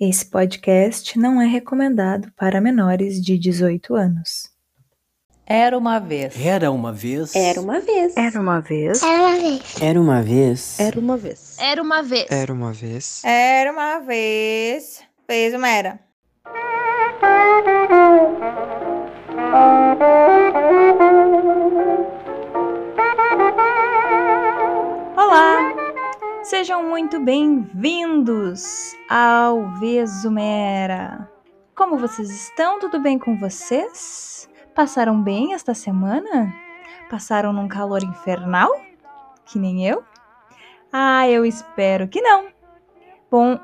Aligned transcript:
Esse 0.00 0.26
podcast 0.26 1.18
não 1.18 1.42
é 1.42 1.46
recomendado 1.46 2.30
para 2.36 2.60
menores 2.60 3.20
de 3.20 3.36
18 3.36 3.96
anos. 3.96 4.48
Era 5.44 5.76
uma 5.76 5.98
vez. 5.98 6.36
Era 6.40 6.70
uma 6.70 6.92
vez. 6.92 7.34
Era 7.34 7.60
uma 7.60 7.80
vez. 7.80 8.16
Era 8.16 8.40
uma 8.40 8.60
vez. 8.60 9.02
Era 9.02 9.20
uma 9.20 9.42
vez. 9.42 9.80
Era 9.80 9.98
uma 9.98 10.22
vez. 10.22 10.78
Era 10.78 11.00
uma 11.00 11.16
vez. 11.16 11.58
Era 11.58 11.82
uma 11.82 12.00
vez. 12.00 12.30
Era 12.30 12.52
uma 12.52 12.72
vez. 12.72 13.22
Era 13.24 13.72
uma 13.72 13.98
vez. 13.98 15.02
Fez 15.26 15.52
uma 15.52 15.68
era. 15.68 15.98
Sejam 26.48 26.82
muito 26.82 27.20
bem-vindos 27.20 28.96
ao 29.06 29.68
Vesumera. 29.72 31.30
Como 31.74 31.98
vocês 31.98 32.30
estão? 32.30 32.78
Tudo 32.78 32.98
bem 33.02 33.18
com 33.18 33.38
vocês? 33.38 34.48
Passaram 34.74 35.20
bem 35.22 35.52
esta 35.52 35.74
semana? 35.74 36.50
Passaram 37.10 37.52
num 37.52 37.68
calor 37.68 38.02
infernal? 38.02 38.70
Que 39.44 39.58
nem 39.58 39.86
eu? 39.86 40.02
Ah, 40.90 41.28
eu 41.28 41.44
espero 41.44 42.08
que 42.08 42.22
não. 42.22 42.46
Bom, 43.30 43.60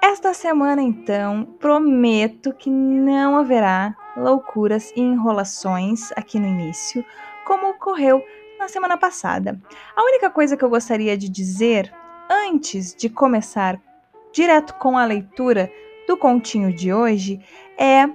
esta 0.00 0.32
semana 0.32 0.80
então 0.80 1.44
prometo 1.58 2.52
que 2.52 2.70
não 2.70 3.36
haverá 3.36 3.96
loucuras 4.16 4.92
e 4.94 5.00
enrolações 5.00 6.12
aqui 6.12 6.38
no 6.38 6.46
início, 6.46 7.04
como 7.44 7.70
ocorreu 7.70 8.24
na 8.60 8.68
semana 8.68 8.96
passada. 8.96 9.60
A 9.96 10.04
única 10.04 10.30
coisa 10.30 10.56
que 10.56 10.64
eu 10.64 10.70
gostaria 10.70 11.18
de 11.18 11.28
dizer 11.28 11.92
antes 12.32 12.94
de 12.94 13.10
começar 13.10 13.78
direto 14.32 14.74
com 14.74 14.96
a 14.96 15.04
leitura 15.04 15.70
do 16.06 16.16
continho 16.16 16.74
de 16.74 16.92
hoje 16.92 17.38
é 17.78 18.08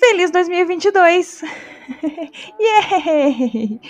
Feliz 0.00 0.30
2022! 0.30 1.42
Yay! 2.58 3.80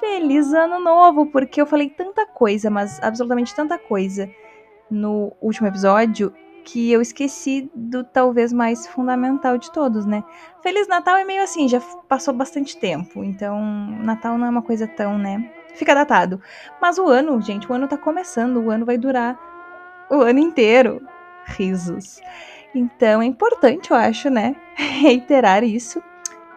Feliz 0.00 0.52
ano 0.52 0.80
novo, 0.80 1.26
porque 1.26 1.60
eu 1.60 1.66
falei 1.66 1.90
tanta 1.90 2.26
coisa, 2.26 2.70
mas 2.70 3.00
absolutamente 3.02 3.54
tanta 3.54 3.78
coisa 3.78 4.28
no 4.90 5.36
último 5.40 5.68
episódio 5.68 6.32
que 6.64 6.90
eu 6.90 7.00
esqueci 7.00 7.70
do 7.74 8.02
talvez 8.02 8.52
mais 8.52 8.86
fundamental 8.86 9.56
de 9.58 9.70
todos, 9.70 10.04
né? 10.04 10.24
Feliz 10.62 10.88
Natal 10.88 11.16
é 11.16 11.24
meio 11.24 11.42
assim, 11.42 11.68
já 11.68 11.80
passou 12.08 12.34
bastante 12.34 12.76
tempo, 12.76 13.22
então 13.22 13.60
Natal 14.02 14.36
não 14.36 14.46
é 14.46 14.50
uma 14.50 14.62
coisa 14.62 14.86
tão, 14.88 15.18
né? 15.18 15.59
Fica 15.74 15.94
datado. 15.94 16.40
Mas 16.80 16.98
o 16.98 17.06
ano, 17.06 17.40
gente, 17.40 17.70
o 17.70 17.74
ano 17.74 17.88
tá 17.88 17.96
começando, 17.96 18.58
o 18.58 18.70
ano 18.70 18.84
vai 18.84 18.98
durar 18.98 19.38
o 20.10 20.20
ano 20.20 20.38
inteiro. 20.38 21.00
Risos. 21.46 22.20
Então 22.74 23.22
é 23.22 23.24
importante, 23.24 23.90
eu 23.90 23.96
acho, 23.96 24.28
né? 24.28 24.54
Reiterar 24.76 25.64
isso 25.64 26.02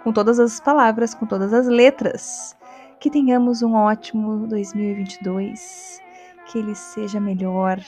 com 0.03 0.11
todas 0.11 0.39
as 0.39 0.59
palavras, 0.59 1.13
com 1.13 1.25
todas 1.25 1.53
as 1.53 1.67
letras. 1.67 2.55
Que 2.99 3.09
tenhamos 3.09 3.61
um 3.61 3.73
ótimo 3.73 4.47
2022. 4.47 6.01
Que 6.45 6.59
ele 6.59 6.75
seja 6.75 7.19
melhor, 7.19 7.79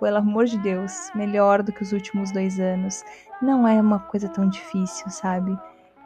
pelo 0.00 0.18
amor 0.18 0.46
de 0.46 0.58
Deus, 0.58 1.10
melhor 1.14 1.62
do 1.62 1.72
que 1.72 1.82
os 1.82 1.92
últimos 1.92 2.30
dois 2.30 2.58
anos. 2.60 3.04
Não 3.40 3.66
é 3.66 3.80
uma 3.80 3.98
coisa 3.98 4.28
tão 4.28 4.48
difícil, 4.48 5.10
sabe? 5.10 5.58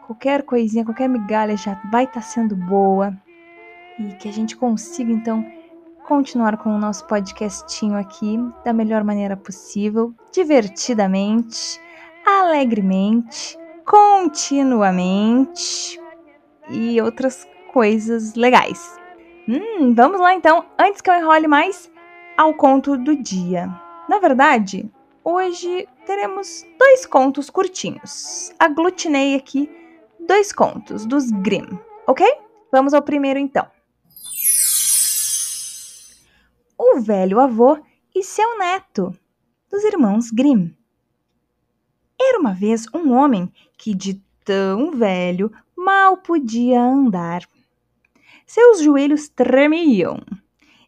Qualquer 0.07 0.43
coisinha, 0.43 0.85
qualquer 0.85 1.09
migalha 1.09 1.57
já 1.57 1.81
vai 1.91 2.05
estar 2.05 2.21
tá 2.21 2.23
sendo 2.23 2.57
boa. 2.57 3.15
E 3.99 4.13
que 4.15 4.29
a 4.29 4.33
gente 4.33 4.57
consiga, 4.57 5.11
então, 5.11 5.45
continuar 6.07 6.59
com 6.59 6.71
o 6.71 6.79
nosso 6.79 7.07
podcastinho 7.07 7.97
aqui 7.97 8.39
da 8.65 8.73
melhor 8.73 9.03
maneira 9.03 9.37
possível, 9.37 10.15
divertidamente, 10.33 11.81
alegremente, 12.25 13.59
continuamente 13.85 16.01
e 16.69 17.01
outras 17.01 17.47
coisas 17.73 18.35
legais. 18.35 18.99
Hum, 19.49 19.95
vamos 19.95 20.21
lá 20.21 20.35
então, 20.35 20.65
antes 20.79 21.01
que 21.01 21.09
eu 21.09 21.15
enrole 21.15 21.47
mais, 21.47 21.91
ao 22.37 22.53
conto 22.55 22.97
do 22.97 23.17
dia. 23.17 23.69
Na 24.09 24.19
verdade, 24.19 24.91
hoje 25.25 25.89
teremos 26.05 26.65
dois 26.79 27.07
contos 27.07 27.49
curtinhos. 27.49 28.53
Aglutinei 28.59 29.37
aqui 29.37 29.71
dois 30.21 30.53
contos 30.53 31.07
dos 31.07 31.31
Grimm, 31.31 31.79
ok? 32.07 32.27
Vamos 32.73 32.93
ao 32.93 33.03
primeiro 33.03 33.39
então. 33.39 33.76
O 36.79 37.01
velho 37.01 37.41
avô 37.41 37.79
e 38.15 38.23
seu 38.23 38.59
neto, 38.59 39.17
dos 39.71 39.85
irmãos 39.85 40.31
Grimm. 40.31 40.71
Era 42.21 42.39
uma 42.39 42.53
vez 42.53 42.87
um 42.95 43.13
homem 43.13 43.53
que, 43.77 43.95
de 43.95 44.23
tão 44.45 44.93
velho, 44.93 45.53
mal 45.77 46.17
podia 46.19 46.83
andar. 46.83 47.43
Seus 48.47 48.81
joelhos 48.81 49.29
tremiam 49.29 50.21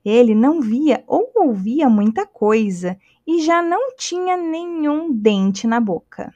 ele 0.05 0.35
não 0.35 0.61
via 0.61 1.05
ou 1.07 1.31
ouvia 1.35 1.89
muita 1.89 2.27
coisa 2.27 2.99
e 3.27 3.43
já 3.43 3.61
não 3.61 3.95
tinha 3.97 4.37
nenhum 4.37 5.13
dente 5.13 5.67
na 5.67 5.81
boca. 5.81 6.35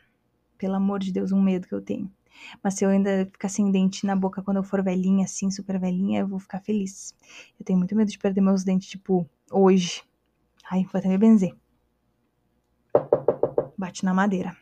Pelo 0.59 0.75
amor 0.75 0.99
de 0.99 1.13
Deus, 1.13 1.33
um 1.33 1.41
medo 1.41 1.67
que 1.67 1.75
eu 1.75 1.81
tenho. 1.81 2.11
Mas 2.63 2.75
se 2.75 2.85
eu 2.85 2.91
ainda 2.91 3.27
ficar 3.33 3.49
sem 3.49 3.71
dente 3.71 4.05
na 4.05 4.17
boca 4.17 4.43
quando 4.43 4.59
eu 4.59 4.63
for 4.63 4.83
velhinha, 4.83 5.25
assim, 5.25 5.51
super 5.51 5.79
velhinha, 5.79 6.21
eu 6.21 6.29
vou 6.29 6.39
ficar 6.39 6.61
feliz. 6.61 7.15
Eu 7.59 7.65
tenho 7.65 7.79
muito 7.79 7.95
medo 7.95 8.11
de 8.11 8.19
perder 8.19 8.41
meus 8.41 8.65
dentes, 8.65 8.89
tipo, 8.89 9.29
hoje. 9.53 10.03
Ai, 10.71 10.85
vou 10.85 10.99
até 10.99 11.09
me 11.09 11.19
benzer. 11.19 11.55
Bate 13.77 14.05
na 14.05 14.15
madeira. 14.15 14.57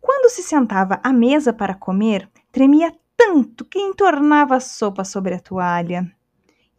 Quando 0.00 0.30
se 0.30 0.42
sentava 0.42 1.00
à 1.02 1.12
mesa 1.12 1.52
para 1.52 1.74
comer, 1.74 2.30
tremia 2.50 2.94
tanto 3.16 3.64
que 3.64 3.78
entornava 3.78 4.56
a 4.56 4.60
sopa 4.60 5.04
sobre 5.04 5.34
a 5.34 5.40
toalha 5.40 6.10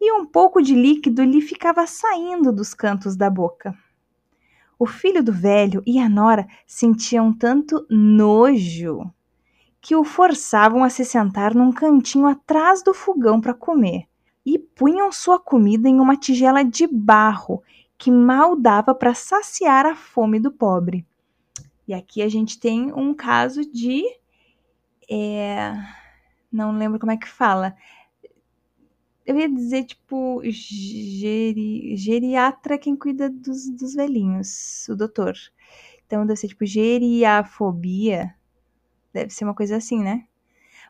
e 0.00 0.12
um 0.12 0.26
pouco 0.26 0.60
de 0.60 0.74
líquido 0.74 1.22
lhe 1.22 1.40
ficava 1.40 1.86
saindo 1.86 2.52
dos 2.52 2.74
cantos 2.74 3.16
da 3.16 3.30
boca. 3.30 3.76
O 4.78 4.86
filho 4.86 5.22
do 5.22 5.32
velho 5.32 5.82
e 5.86 5.98
a 5.98 6.08
nora 6.08 6.46
sentiam 6.66 7.32
tanto 7.32 7.86
nojo 7.88 9.10
que 9.80 9.94
o 9.96 10.04
forçavam 10.04 10.84
a 10.84 10.90
se 10.90 11.04
sentar 11.04 11.54
num 11.54 11.72
cantinho 11.72 12.26
atrás 12.26 12.82
do 12.82 12.92
fogão 12.92 13.40
para 13.40 13.54
comer 13.54 14.06
e 14.46 14.58
punham 14.58 15.10
sua 15.10 15.40
comida 15.40 15.88
em 15.88 16.00
uma 16.00 16.16
tigela 16.16 16.64
de 16.64 16.86
barro 16.86 17.62
que 17.98 18.10
mal 18.10 18.54
dava 18.54 18.94
para 18.94 19.12
saciar 19.12 19.84
a 19.84 19.96
fome 19.96 20.38
do 20.38 20.52
pobre. 20.52 21.04
E 21.88 21.92
aqui 21.92 22.22
a 22.22 22.28
gente 22.28 22.58
tem 22.60 22.92
um 22.92 23.12
caso 23.12 23.68
de. 23.68 24.04
É, 25.10 25.74
não 26.52 26.78
lembro 26.78 27.00
como 27.00 27.12
é 27.12 27.16
que 27.16 27.28
fala 27.28 27.74
eu 29.26 29.36
ia 29.36 29.48
dizer, 29.48 29.84
tipo, 29.84 30.40
geri, 30.44 31.96
geriatra 31.96 32.78
quem 32.78 32.94
cuida 32.94 33.28
dos, 33.28 33.68
dos 33.68 33.94
velhinhos, 33.94 34.88
o 34.88 34.94
doutor. 34.94 35.34
Então 36.06 36.24
deve 36.24 36.38
ser, 36.38 36.48
tipo, 36.48 36.64
geriafobia. 36.64 38.32
Deve 39.12 39.30
ser 39.30 39.44
uma 39.44 39.54
coisa 39.54 39.76
assim, 39.76 40.00
né? 40.00 40.26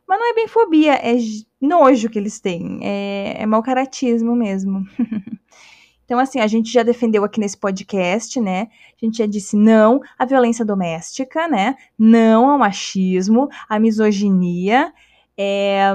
Mas 0.07 0.21
não 0.21 0.31
é 0.31 0.35
bem 0.35 0.47
fobia, 0.47 0.95
é 0.95 1.17
nojo 1.61 2.09
que 2.09 2.19
eles 2.19 2.39
têm. 2.41 2.79
É, 2.83 3.43
é 3.43 3.47
mau 3.47 3.63
caratismo 3.63 4.37
mesmo. 4.37 4.87
então, 6.05 6.19
assim, 6.19 6.39
a 6.39 6.47
gente 6.47 6.73
já 6.73 6.83
defendeu 6.83 7.25
aqui 7.25 7.41
nesse 7.41 7.57
podcast, 7.57 8.41
né? 8.41 8.69
A 9.01 9.05
gente 9.05 9.19
já 9.19 9.27
disse 9.27 9.57
não 9.57 10.01
à 10.19 10.25
violência 10.25 10.65
doméstica, 10.65 11.49
né? 11.49 11.77
Não 11.99 12.49
ao 12.49 12.59
machismo, 12.59 13.49
à 13.69 13.79
misoginia. 13.81 14.93
É, 15.37 15.93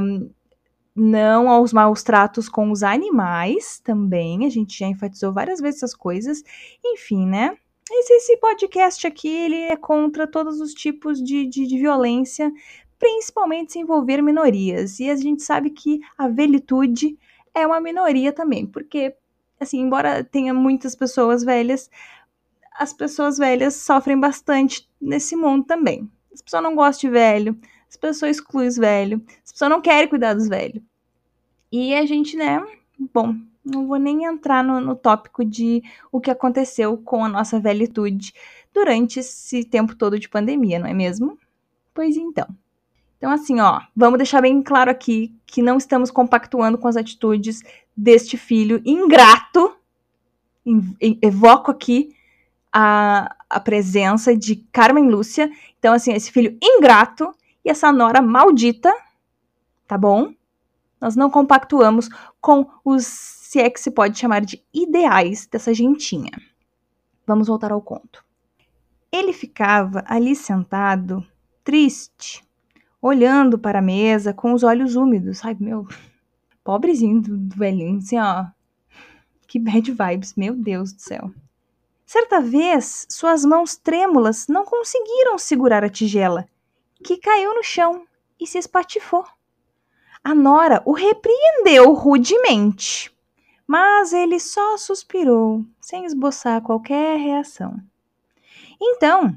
não 0.96 1.50
aos 1.50 1.72
maus 1.72 2.04
tratos 2.04 2.50
com 2.50 2.72
os 2.72 2.84
animais 2.84 3.80
também. 3.80 4.46
A 4.46 4.50
gente 4.50 4.78
já 4.78 4.88
enfatizou 4.88 5.32
várias 5.32 5.60
vezes 5.60 5.82
essas 5.82 5.96
coisas. 5.96 6.44
Enfim, 6.84 7.26
né? 7.26 7.58
Esse, 7.90 8.14
esse 8.14 8.38
podcast 8.38 9.06
aqui, 9.06 9.28
ele 9.28 9.56
é 9.56 9.76
contra 9.76 10.26
todos 10.26 10.62
os 10.62 10.74
tipos 10.74 11.22
de, 11.22 11.46
de, 11.46 11.68
de 11.68 11.78
violência, 11.78 12.52
principalmente 13.02 13.74
se 13.74 13.80
envolver 13.80 14.22
minorias. 14.22 15.00
E 15.00 15.10
a 15.10 15.16
gente 15.16 15.42
sabe 15.42 15.72
que 15.72 16.00
a 16.16 16.28
velitude 16.28 17.18
é 17.52 17.66
uma 17.66 17.82
minoria 17.82 18.32
também, 18.32 18.68
porque, 18.68 19.16
assim, 19.60 19.80
embora 19.80 20.24
tenha 20.24 20.54
muitas 20.54 20.94
pessoas 20.96 21.44
velhas, 21.44 21.90
as 22.78 22.94
pessoas 22.94 23.40
velhas 23.40 23.76
sofrem 23.76 24.20
bastante 24.20 24.88
nesse 25.02 25.36
mundo 25.36 25.66
também. 25.66 26.08
As 26.32 26.44
pessoas 26.44 26.62
não 26.62 26.76
gostam 26.76 27.10
de 27.10 27.14
velho, 27.14 27.60
as 27.90 27.98
pessoas 27.98 28.38
excluem 28.38 28.68
os 28.68 28.78
velhos, 28.78 29.20
as 29.44 29.52
pessoas 29.52 29.72
não 29.72 29.82
querem 29.82 30.08
cuidar 30.08 30.36
dos 30.36 30.48
velhos. 30.48 30.84
E 31.72 31.96
a 31.96 32.06
gente, 32.06 32.38
né, 32.38 32.64
bom, 33.12 33.36
não 33.66 33.88
vou 33.88 33.98
nem 33.98 34.26
entrar 34.26 34.64
no, 34.64 34.80
no 34.80 34.96
tópico 34.96 35.44
de 35.44 35.82
o 36.12 36.22
que 36.22 36.30
aconteceu 36.30 36.96
com 37.00 37.26
a 37.26 37.30
nossa 37.30 37.60
velhitude 37.60 38.32
durante 38.72 39.20
esse 39.20 39.64
tempo 39.64 39.96
todo 39.96 40.20
de 40.20 40.30
pandemia, 40.30 40.78
não 40.78 40.88
é 40.88 40.94
mesmo? 40.94 41.36
Pois 41.96 42.16
então. 42.16 42.48
Então, 43.22 43.30
assim, 43.30 43.60
ó, 43.60 43.80
vamos 43.96 44.18
deixar 44.18 44.42
bem 44.42 44.64
claro 44.64 44.90
aqui 44.90 45.32
que 45.46 45.62
não 45.62 45.78
estamos 45.78 46.10
compactuando 46.10 46.76
com 46.76 46.88
as 46.88 46.98
atitudes 46.98 47.62
deste 47.96 48.36
filho 48.36 48.82
ingrato. 48.84 49.76
Evoco 51.22 51.70
aqui 51.70 52.16
a, 52.74 53.36
a 53.48 53.60
presença 53.60 54.36
de 54.36 54.56
Carmen 54.72 55.08
Lúcia. 55.08 55.52
Então, 55.78 55.94
assim, 55.94 56.12
esse 56.14 56.32
filho 56.32 56.58
ingrato 56.60 57.32
e 57.64 57.70
essa 57.70 57.92
nora 57.92 58.24
maldita, 58.24 58.92
tá 59.88 60.00
bom? 60.00 60.34
Nós 61.00 61.16
não 61.16 61.30
compactuamos 61.30 62.10
com 62.42 62.68
os, 62.84 63.06
se 63.06 63.60
é 63.60 63.70
que 63.70 63.80
se 63.80 63.92
pode 63.92 64.18
chamar 64.18 64.42
de 64.42 64.66
ideais 64.74 65.46
dessa 65.46 65.76
gentinha. 65.76 66.32
Vamos 67.28 67.50
voltar 67.50 67.72
ao 67.72 67.84
conto. 67.84 68.26
Ele 69.12 69.32
ficava 69.32 70.04
ali 70.08 70.36
sentado, 70.36 71.24
triste, 71.64 72.44
olhando 73.02 73.58
para 73.58 73.80
a 73.80 73.82
mesa 73.82 74.34
com 74.34 74.54
os 74.54 74.64
olhos 74.64 74.96
úmidos. 74.96 75.44
Ai, 75.44 75.58
meu, 75.60 75.88
pobrezinho 76.64 77.22
do, 77.22 77.56
velhinho, 77.56 77.98
assim, 77.98 78.18
ó. 78.20 78.46
Que 79.48 79.60
bad 79.60 79.92
vibes, 79.92 80.36
meu 80.36 80.56
Deus 80.56 80.94
do 80.94 81.02
céu. 81.02 81.32
Certa 82.06 82.40
vez, 82.42 83.08
suas 83.10 83.44
mãos 83.44 83.76
trêmulas 83.76 84.48
não 84.48 84.66
conseguiram 84.66 85.38
segurar 85.38 85.84
a 85.84 85.90
tigela, 85.90 86.48
que 87.04 87.18
caiu 87.18 87.56
no 87.56 87.64
chão 87.64 88.06
e 88.40 88.46
se 88.46 88.58
espatifou. 88.58 89.26
A 90.24 90.36
Nora 90.36 90.84
o 90.86 90.92
repreendeu 90.92 91.94
rudemente, 91.94 93.12
mas 93.66 94.14
ele 94.14 94.40
só 94.40 94.78
suspirou, 94.78 95.66
sem 95.80 96.06
esboçar 96.06 96.62
qualquer 96.62 97.18
reação. 97.18 97.80
Então, 98.80 99.36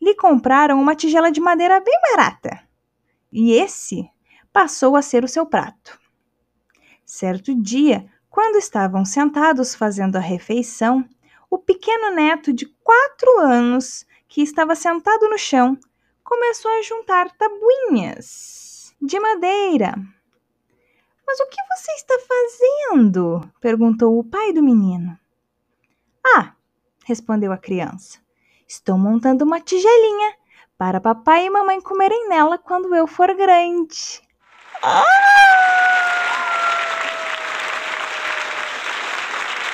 lhe 0.00 0.14
compraram 0.14 0.80
uma 0.80 0.94
tigela 0.94 1.30
de 1.30 1.40
madeira 1.40 1.80
bem 1.80 1.98
barata, 2.10 2.65
e 3.32 3.52
esse 3.52 4.08
passou 4.52 4.96
a 4.96 5.02
ser 5.02 5.24
o 5.24 5.28
seu 5.28 5.44
prato. 5.46 5.98
Certo 7.04 7.54
dia, 7.54 8.10
quando 8.28 8.56
estavam 8.56 9.04
sentados 9.04 9.74
fazendo 9.74 10.16
a 10.16 10.20
refeição, 10.20 11.08
o 11.50 11.58
pequeno 11.58 12.14
neto 12.14 12.52
de 12.52 12.66
quatro 12.82 13.38
anos, 13.40 14.04
que 14.28 14.42
estava 14.42 14.74
sentado 14.74 15.28
no 15.28 15.38
chão, 15.38 15.78
começou 16.24 16.70
a 16.70 16.82
juntar 16.82 17.30
tabuinhas 17.36 18.94
de 19.00 19.18
madeira. 19.20 19.94
Mas 21.26 21.40
o 21.40 21.46
que 21.48 21.62
você 21.68 21.92
está 21.92 22.18
fazendo? 22.18 23.40
perguntou 23.60 24.18
o 24.18 24.24
pai 24.24 24.52
do 24.52 24.62
menino. 24.62 25.18
Ah, 26.24 26.54
respondeu 27.04 27.52
a 27.52 27.58
criança, 27.58 28.18
estou 28.66 28.98
montando 28.98 29.44
uma 29.44 29.60
tigelinha 29.60 30.34
para 30.78 31.00
papai 31.00 31.46
e 31.46 31.50
mamãe 31.50 31.80
comerem 31.80 32.28
nela 32.28 32.58
quando 32.58 32.94
eu 32.94 33.06
for 33.06 33.34
grande. 33.34 34.20
Ah! 34.82 35.04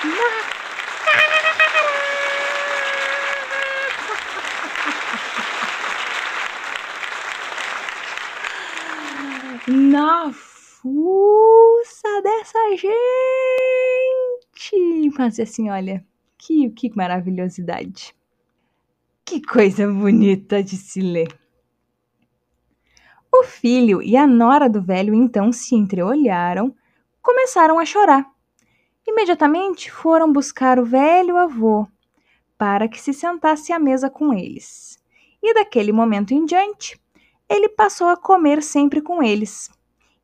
Na 9.69 10.33
fuça 10.33 12.23
dessa 12.23 12.77
gente! 12.77 12.93
Mas 15.17 15.39
assim, 15.39 15.71
olha, 15.71 16.05
que, 16.39 16.71
que 16.71 16.91
maravilhosidade. 16.97 18.15
Que 19.25 19.41
coisa 19.41 19.87
bonita 19.87 20.63
de 20.63 20.77
se 20.77 21.01
ler. 21.01 21.29
O 23.33 23.45
filho 23.45 24.03
e 24.03 24.17
a 24.17 24.27
nora 24.27 24.69
do 24.69 24.83
velho 24.83 25.15
então 25.15 25.53
se 25.53 25.75
entreolharam, 25.75 26.75
começaram 27.23 27.79
a 27.79 27.87
chorar. 27.87 28.31
Imediatamente 29.07 29.91
foram 29.91 30.31
buscar 30.31 30.79
o 30.79 30.85
velho 30.85 31.37
avô 31.37 31.87
para 32.59 32.87
que 32.89 33.01
se 33.01 33.15
sentasse 33.15 33.73
à 33.73 33.79
mesa 33.79 34.11
com 34.11 34.35
eles. 34.35 34.99
E 35.43 35.55
daquele 35.55 35.93
momento 35.93 36.33
em 36.33 36.45
diante, 36.45 37.01
ele 37.49 37.69
passou 37.69 38.09
a 38.09 38.17
comer 38.17 38.63
sempre 38.63 39.01
com 39.01 39.23
eles. 39.23 39.71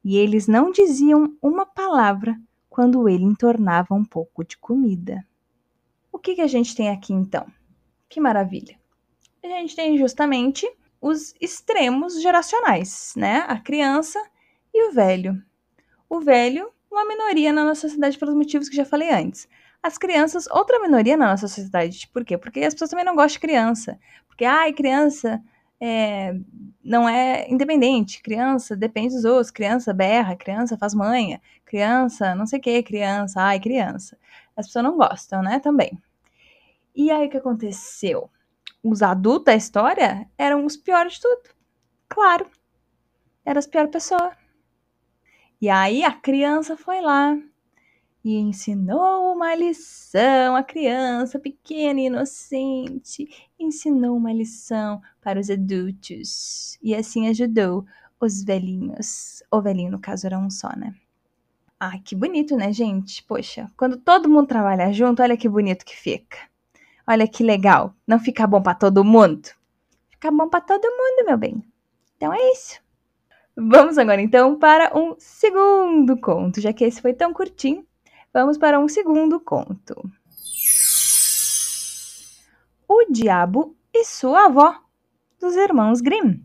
E 0.04 0.16
eles 0.16 0.46
não 0.46 0.70
diziam 0.70 1.34
uma 1.42 1.66
palavra 1.66 2.38
quando 2.68 3.08
ele 3.08 3.24
entornava 3.24 3.94
um 3.94 4.04
pouco 4.04 4.44
de 4.44 4.56
comida. 4.58 5.26
O 6.12 6.18
que, 6.18 6.36
que 6.36 6.40
a 6.40 6.46
gente 6.46 6.76
tem 6.76 6.90
aqui 6.90 7.12
então? 7.12 7.46
Que 8.08 8.20
maravilha! 8.20 8.77
A 9.42 9.48
gente 9.48 9.76
tem 9.76 9.96
justamente 9.96 10.68
os 11.00 11.34
extremos 11.40 12.20
geracionais, 12.20 13.12
né? 13.16 13.44
A 13.48 13.58
criança 13.58 14.20
e 14.74 14.88
o 14.88 14.92
velho. 14.92 15.40
O 16.08 16.20
velho, 16.20 16.70
uma 16.90 17.06
minoria 17.06 17.52
na 17.52 17.64
nossa 17.64 17.82
sociedade 17.82 18.18
pelos 18.18 18.34
motivos 18.34 18.68
que 18.68 18.76
já 18.76 18.84
falei 18.84 19.10
antes. 19.10 19.48
As 19.82 19.96
crianças, 19.96 20.46
outra 20.50 20.80
minoria 20.80 21.16
na 21.16 21.28
nossa 21.28 21.46
sociedade. 21.46 22.08
Por 22.12 22.24
quê? 22.24 22.36
Porque 22.36 22.60
as 22.60 22.74
pessoas 22.74 22.90
também 22.90 23.04
não 23.04 23.14
gostam 23.14 23.34
de 23.34 23.40
criança. 23.40 23.98
Porque, 24.26 24.44
ai, 24.44 24.72
criança 24.72 25.40
é, 25.80 26.34
não 26.82 27.08
é 27.08 27.48
independente. 27.48 28.20
Criança 28.20 28.76
depende 28.76 29.14
dos 29.14 29.24
outros. 29.24 29.50
Criança 29.52 29.94
berra, 29.94 30.34
criança 30.34 30.76
faz 30.76 30.94
manha. 30.94 31.40
Criança, 31.64 32.34
não 32.34 32.46
sei 32.46 32.58
o 32.58 32.62
que, 32.62 32.82
criança, 32.82 33.40
ai, 33.40 33.60
criança. 33.60 34.18
As 34.56 34.66
pessoas 34.66 34.84
não 34.84 34.96
gostam, 34.96 35.42
né? 35.42 35.60
Também. 35.60 35.96
E 36.94 37.10
aí 37.12 37.28
o 37.28 37.30
que 37.30 37.36
aconteceu? 37.36 38.28
Os 38.82 39.02
adultos 39.02 39.44
da 39.46 39.54
história 39.54 40.28
eram 40.36 40.64
os 40.64 40.76
piores 40.76 41.14
de 41.14 41.20
tudo. 41.22 41.54
Claro. 42.08 42.46
Era 43.44 43.58
as 43.58 43.66
piores 43.66 43.90
pessoas. 43.90 44.34
E 45.60 45.68
aí 45.68 46.04
a 46.04 46.12
criança 46.12 46.76
foi 46.76 47.00
lá 47.00 47.36
e 48.24 48.36
ensinou 48.36 49.32
uma 49.34 49.54
lição. 49.54 50.54
A 50.54 50.62
criança 50.62 51.38
pequena 51.38 52.00
e 52.00 52.06
inocente 52.06 53.28
ensinou 53.58 54.16
uma 54.16 54.32
lição 54.32 55.00
para 55.20 55.40
os 55.40 55.50
adultos. 55.50 56.78
E 56.82 56.94
assim 56.94 57.28
ajudou 57.28 57.84
os 58.20 58.42
velhinhos. 58.44 59.42
O 59.50 59.60
velhinho, 59.60 59.92
no 59.92 59.98
caso, 59.98 60.26
era 60.26 60.38
um 60.38 60.50
só, 60.50 60.68
né? 60.76 60.94
Ai, 61.80 62.00
que 62.00 62.14
bonito, 62.16 62.56
né, 62.56 62.72
gente? 62.72 63.22
Poxa, 63.24 63.70
quando 63.76 63.96
todo 63.96 64.28
mundo 64.28 64.48
trabalha 64.48 64.92
junto, 64.92 65.22
olha 65.22 65.36
que 65.36 65.48
bonito 65.48 65.84
que 65.84 65.96
fica. 65.96 66.38
Olha 67.10 67.26
que 67.26 67.42
legal. 67.42 67.94
Não 68.06 68.18
fica 68.18 68.46
bom 68.46 68.60
para 68.60 68.74
todo 68.74 69.02
mundo? 69.02 69.48
Fica 70.10 70.30
bom 70.30 70.46
para 70.46 70.60
todo 70.60 70.84
mundo, 70.84 71.24
meu 71.26 71.38
bem. 71.38 71.64
Então 72.14 72.34
é 72.34 72.52
isso. 72.52 72.78
Vamos 73.56 73.96
agora 73.96 74.20
então 74.20 74.58
para 74.58 74.94
um 74.94 75.14
segundo 75.18 76.20
conto, 76.20 76.60
já 76.60 76.70
que 76.70 76.84
esse 76.84 77.00
foi 77.00 77.14
tão 77.14 77.32
curtinho. 77.32 77.82
Vamos 78.30 78.58
para 78.58 78.78
um 78.78 78.86
segundo 78.86 79.40
conto. 79.40 79.94
O 82.86 83.10
Diabo 83.10 83.74
e 83.94 84.04
Sua 84.04 84.44
Avó, 84.44 84.78
dos 85.40 85.56
Irmãos 85.56 86.02
Grimm. 86.02 86.42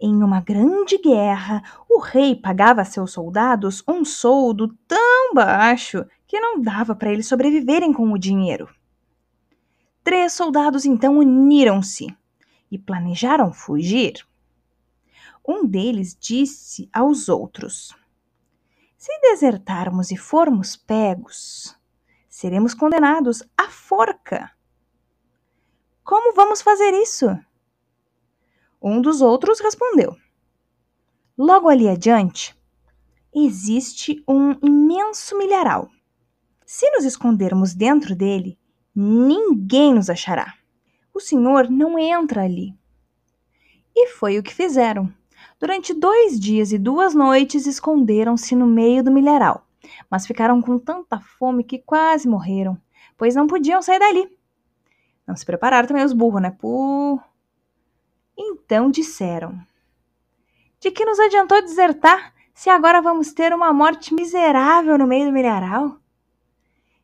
Em 0.00 0.24
uma 0.24 0.40
grande 0.40 0.98
guerra, 0.98 1.62
o 1.88 2.00
rei 2.00 2.34
pagava 2.34 2.80
a 2.80 2.84
seus 2.84 3.12
soldados 3.12 3.80
um 3.86 4.04
soldo 4.04 4.76
tão 4.88 5.32
baixo 5.34 6.04
que 6.26 6.40
não 6.40 6.60
dava 6.60 6.96
para 6.96 7.12
eles 7.12 7.28
sobreviverem 7.28 7.92
com 7.92 8.10
o 8.10 8.18
dinheiro. 8.18 8.68
Três 10.02 10.32
soldados 10.32 10.84
então 10.84 11.18
uniram-se 11.18 12.06
e 12.70 12.78
planejaram 12.78 13.52
fugir. 13.52 14.26
Um 15.46 15.66
deles 15.66 16.16
disse 16.18 16.88
aos 16.92 17.28
outros: 17.28 17.94
Se 18.96 19.12
desertarmos 19.20 20.10
e 20.10 20.16
formos 20.16 20.76
pegos, 20.76 21.76
seremos 22.28 22.72
condenados 22.74 23.42
à 23.56 23.68
forca. 23.68 24.50
Como 26.04 26.34
vamos 26.34 26.62
fazer 26.62 26.92
isso? 26.94 27.26
Um 28.80 29.02
dos 29.02 29.20
outros 29.20 29.60
respondeu: 29.60 30.16
Logo 31.36 31.68
ali 31.68 31.88
adiante, 31.88 32.56
existe 33.34 34.22
um 34.26 34.52
imenso 34.62 35.36
milharal. 35.36 35.90
Se 36.64 36.90
nos 36.92 37.04
escondermos 37.04 37.74
dentro 37.74 38.14
dele, 38.14 38.58
ninguém 38.94 39.94
nos 39.94 40.10
achará. 40.10 40.54
O 41.14 41.20
senhor 41.20 41.68
não 41.68 41.98
entra 41.98 42.42
ali. 42.42 42.74
E 43.94 44.08
foi 44.08 44.38
o 44.38 44.42
que 44.42 44.54
fizeram. 44.54 45.12
Durante 45.58 45.92
dois 45.92 46.40
dias 46.40 46.72
e 46.72 46.78
duas 46.78 47.14
noites 47.14 47.66
esconderam-se 47.66 48.56
no 48.56 48.66
meio 48.66 49.04
do 49.04 49.10
milharal, 49.10 49.66
mas 50.10 50.26
ficaram 50.26 50.62
com 50.62 50.78
tanta 50.78 51.20
fome 51.20 51.62
que 51.62 51.78
quase 51.78 52.26
morreram, 52.26 52.80
pois 53.16 53.34
não 53.34 53.46
podiam 53.46 53.82
sair 53.82 53.98
dali. 53.98 54.26
Não 55.26 55.36
se 55.36 55.44
prepararam 55.44 55.86
também 55.86 56.04
os 56.04 56.12
burros, 56.12 56.40
né? 56.40 56.50
Puh. 56.50 57.20
Então 58.36 58.90
disseram: 58.90 59.60
De 60.80 60.90
que 60.90 61.04
nos 61.04 61.20
adiantou 61.20 61.60
desertar 61.60 62.32
se 62.54 62.70
agora 62.70 63.02
vamos 63.02 63.32
ter 63.32 63.52
uma 63.52 63.72
morte 63.72 64.14
miserável 64.14 64.96
no 64.96 65.06
meio 65.06 65.26
do 65.26 65.32
milharal? 65.32 65.99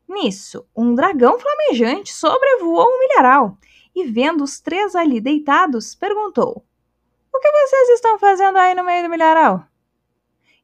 Nisso, 0.09 0.67
um 0.75 0.95
dragão 0.95 1.39
flamejante 1.39 2.13
sobrevoou 2.13 2.87
o 2.87 2.99
milharal 3.01 3.59
e, 3.95 4.05
vendo 4.05 4.45
os 4.45 4.61
três 4.61 4.95
ali 4.95 5.21
deitados, 5.21 5.95
perguntou: 5.95 6.65
O 7.33 7.41
que 7.41 7.51
vocês 7.51 7.89
estão 7.91 8.19
fazendo 8.19 8.57
aí 8.59 8.75
no 8.75 8.85
meio 8.85 9.03
do 9.03 9.11
milharal? 9.11 9.65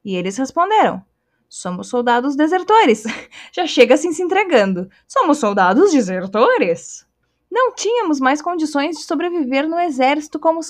E 0.04 0.14
eles 0.14 0.36
responderam: 0.36 1.04
Somos 1.48 1.88
soldados 1.88 2.36
desertores. 2.36 3.04
Já 3.52 3.66
chega 3.66 3.94
assim 3.94 4.12
se 4.12 4.22
entregando. 4.22 4.88
Somos 5.08 5.38
soldados 5.38 5.92
desertores. 5.92 7.06
Não 7.50 7.74
tínhamos 7.74 8.18
mais 8.18 8.40
condições 8.40 8.96
de 8.96 9.02
sobreviver 9.02 9.68
no 9.68 9.78
exército 9.78 10.38
como 10.40 10.60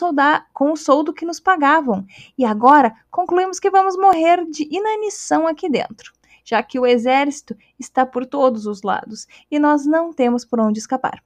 com 0.52 0.72
o 0.72 0.76
soldo 0.76 1.12
que 1.12 1.24
nos 1.24 1.38
pagavam, 1.38 2.04
e 2.36 2.44
agora 2.44 2.92
concluímos 3.08 3.60
que 3.60 3.70
vamos 3.70 3.96
morrer 3.96 4.44
de 4.46 4.66
inanição 4.68 5.46
aqui 5.46 5.70
dentro, 5.70 6.12
já 6.44 6.62
que 6.62 6.78
o 6.78 6.86
exército 6.86 7.56
está 7.78 8.04
por 8.04 8.26
todos 8.26 8.66
os 8.66 8.82
lados 8.82 9.26
e 9.50 9.58
nós 9.58 9.86
não 9.86 10.12
temos 10.12 10.44
por 10.44 10.60
onde 10.60 10.78
escapar. 10.78 11.22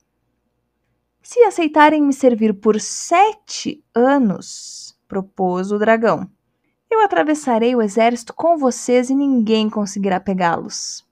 Se 1.23 1.41
aceitarem 1.43 2.03
me 2.03 2.13
servir 2.13 2.55
por 2.55 2.81
sete 2.81 3.83
anos, 3.95 4.97
propôs 5.09 5.73
o 5.73 5.79
dragão, 5.79 6.31
eu 6.91 7.01
atravessarei 7.01 7.75
o 7.75 7.83
exército 7.83 8.33
com 8.33 8.57
vocês 8.57 9.11
e 9.11 9.15
ninguém 9.15 9.69
conseguirá 9.69 10.21
pegá-los. 10.21 11.05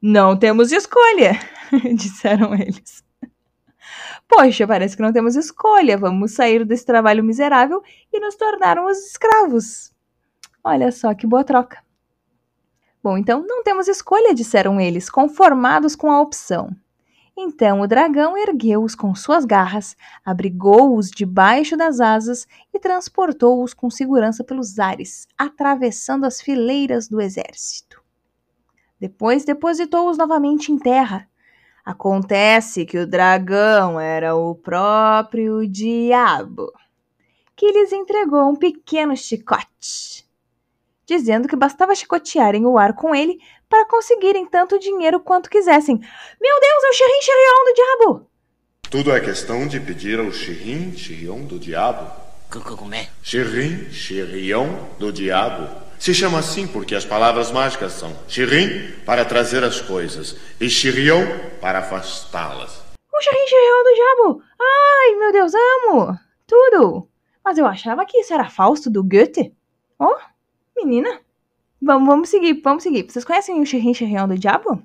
Não 0.00 0.38
temos 0.38 0.70
escolha, 0.70 1.32
disseram 1.96 2.54
eles. 2.54 3.02
Poxa, 4.28 4.66
parece 4.66 4.96
que 4.96 5.02
não 5.02 5.12
temos 5.12 5.36
escolha. 5.36 5.96
Vamos 5.96 6.32
sair 6.32 6.64
desse 6.64 6.84
trabalho 6.84 7.24
miserável 7.24 7.82
e 8.12 8.20
nos 8.20 8.34
tornarmos 8.34 8.98
escravos. 8.98 9.92
Olha 10.62 10.90
só 10.90 11.14
que 11.14 11.26
boa 11.26 11.44
troca. 11.44 11.85
Bom, 13.06 13.16
então 13.16 13.46
não 13.46 13.62
temos 13.62 13.86
escolha, 13.86 14.34
disseram 14.34 14.80
eles, 14.80 15.08
conformados 15.08 15.94
com 15.94 16.10
a 16.10 16.20
opção. 16.20 16.74
Então 17.36 17.80
o 17.80 17.86
dragão 17.86 18.36
ergueu-os 18.36 18.96
com 18.96 19.14
suas 19.14 19.44
garras, 19.44 19.96
abrigou-os 20.24 21.08
debaixo 21.08 21.76
das 21.76 22.00
asas 22.00 22.48
e 22.74 22.80
transportou-os 22.80 23.72
com 23.72 23.88
segurança 23.88 24.42
pelos 24.42 24.80
ares, 24.80 25.28
atravessando 25.38 26.24
as 26.24 26.40
fileiras 26.40 27.06
do 27.06 27.20
exército. 27.20 28.02
Depois 28.98 29.44
depositou-os 29.44 30.18
novamente 30.18 30.72
em 30.72 30.76
terra, 30.76 31.28
Acontece 31.84 32.84
que 32.84 32.98
o 32.98 33.06
dragão 33.06 34.00
era 34.00 34.34
o 34.34 34.52
próprio 34.56 35.64
diabo, 35.68 36.72
que 37.54 37.70
lhes 37.70 37.92
entregou 37.92 38.50
um 38.50 38.56
pequeno 38.56 39.16
chicote, 39.16 40.25
dizendo 41.06 41.48
que 41.48 41.56
bastava 41.56 41.94
chicotearem 41.94 42.66
o 42.66 42.76
ar 42.76 42.94
com 42.94 43.14
ele 43.14 43.38
para 43.68 43.86
conseguirem 43.86 44.44
tanto 44.46 44.78
dinheiro 44.78 45.20
quanto 45.20 45.48
quisessem. 45.48 45.96
Meu 45.96 46.60
Deus, 46.60 46.84
é 46.84 46.88
o 46.88 46.92
xerrim 46.92 47.22
xerrion 47.22 47.64
do 47.64 47.74
diabo! 47.74 48.30
Tudo 48.90 49.12
é 49.12 49.20
questão 49.20 49.66
de 49.66 49.80
pedir 49.80 50.18
ao 50.18 50.32
xerrim 50.32 50.96
xerrion 50.96 51.44
do 51.44 51.58
diabo. 51.58 52.10
Como 52.50 52.94
é? 52.94 53.08
Xerrim 53.22 53.90
xerrion 53.90 54.68
do 54.98 55.12
diabo. 55.12 55.86
Se 55.98 56.12
chama 56.14 56.38
assim 56.38 56.66
porque 56.66 56.94
as 56.94 57.04
palavras 57.04 57.50
mágicas 57.50 57.92
são 57.92 58.14
Shirin 58.28 58.92
para 59.04 59.24
trazer 59.24 59.64
as 59.64 59.80
coisas 59.80 60.36
e 60.60 60.68
Shirion 60.68 61.24
para 61.60 61.78
afastá-las. 61.78 62.82
O 63.12 63.20
Shirin 63.20 63.46
Shirion 63.46 63.82
do 63.82 63.94
diabo! 63.94 64.42
Ai, 64.60 65.14
meu 65.16 65.32
Deus, 65.32 65.52
amo! 65.54 66.18
Tudo! 66.46 67.08
Mas 67.44 67.58
eu 67.58 67.66
achava 67.66 68.04
que 68.04 68.18
isso 68.18 68.34
era 68.34 68.50
Fausto 68.50 68.90
do 68.90 69.02
Goethe. 69.02 69.54
Oh, 69.98 70.16
menina! 70.76 71.20
Vamos, 71.80 72.08
vamos 72.08 72.28
seguir, 72.28 72.60
vamos 72.62 72.82
seguir. 72.82 73.04
Vocês 73.10 73.24
conhecem 73.24 73.60
o 73.60 73.66
Shirin 73.66 73.94
Shirion 73.94 74.28
do 74.28 74.38
diabo? 74.38 74.82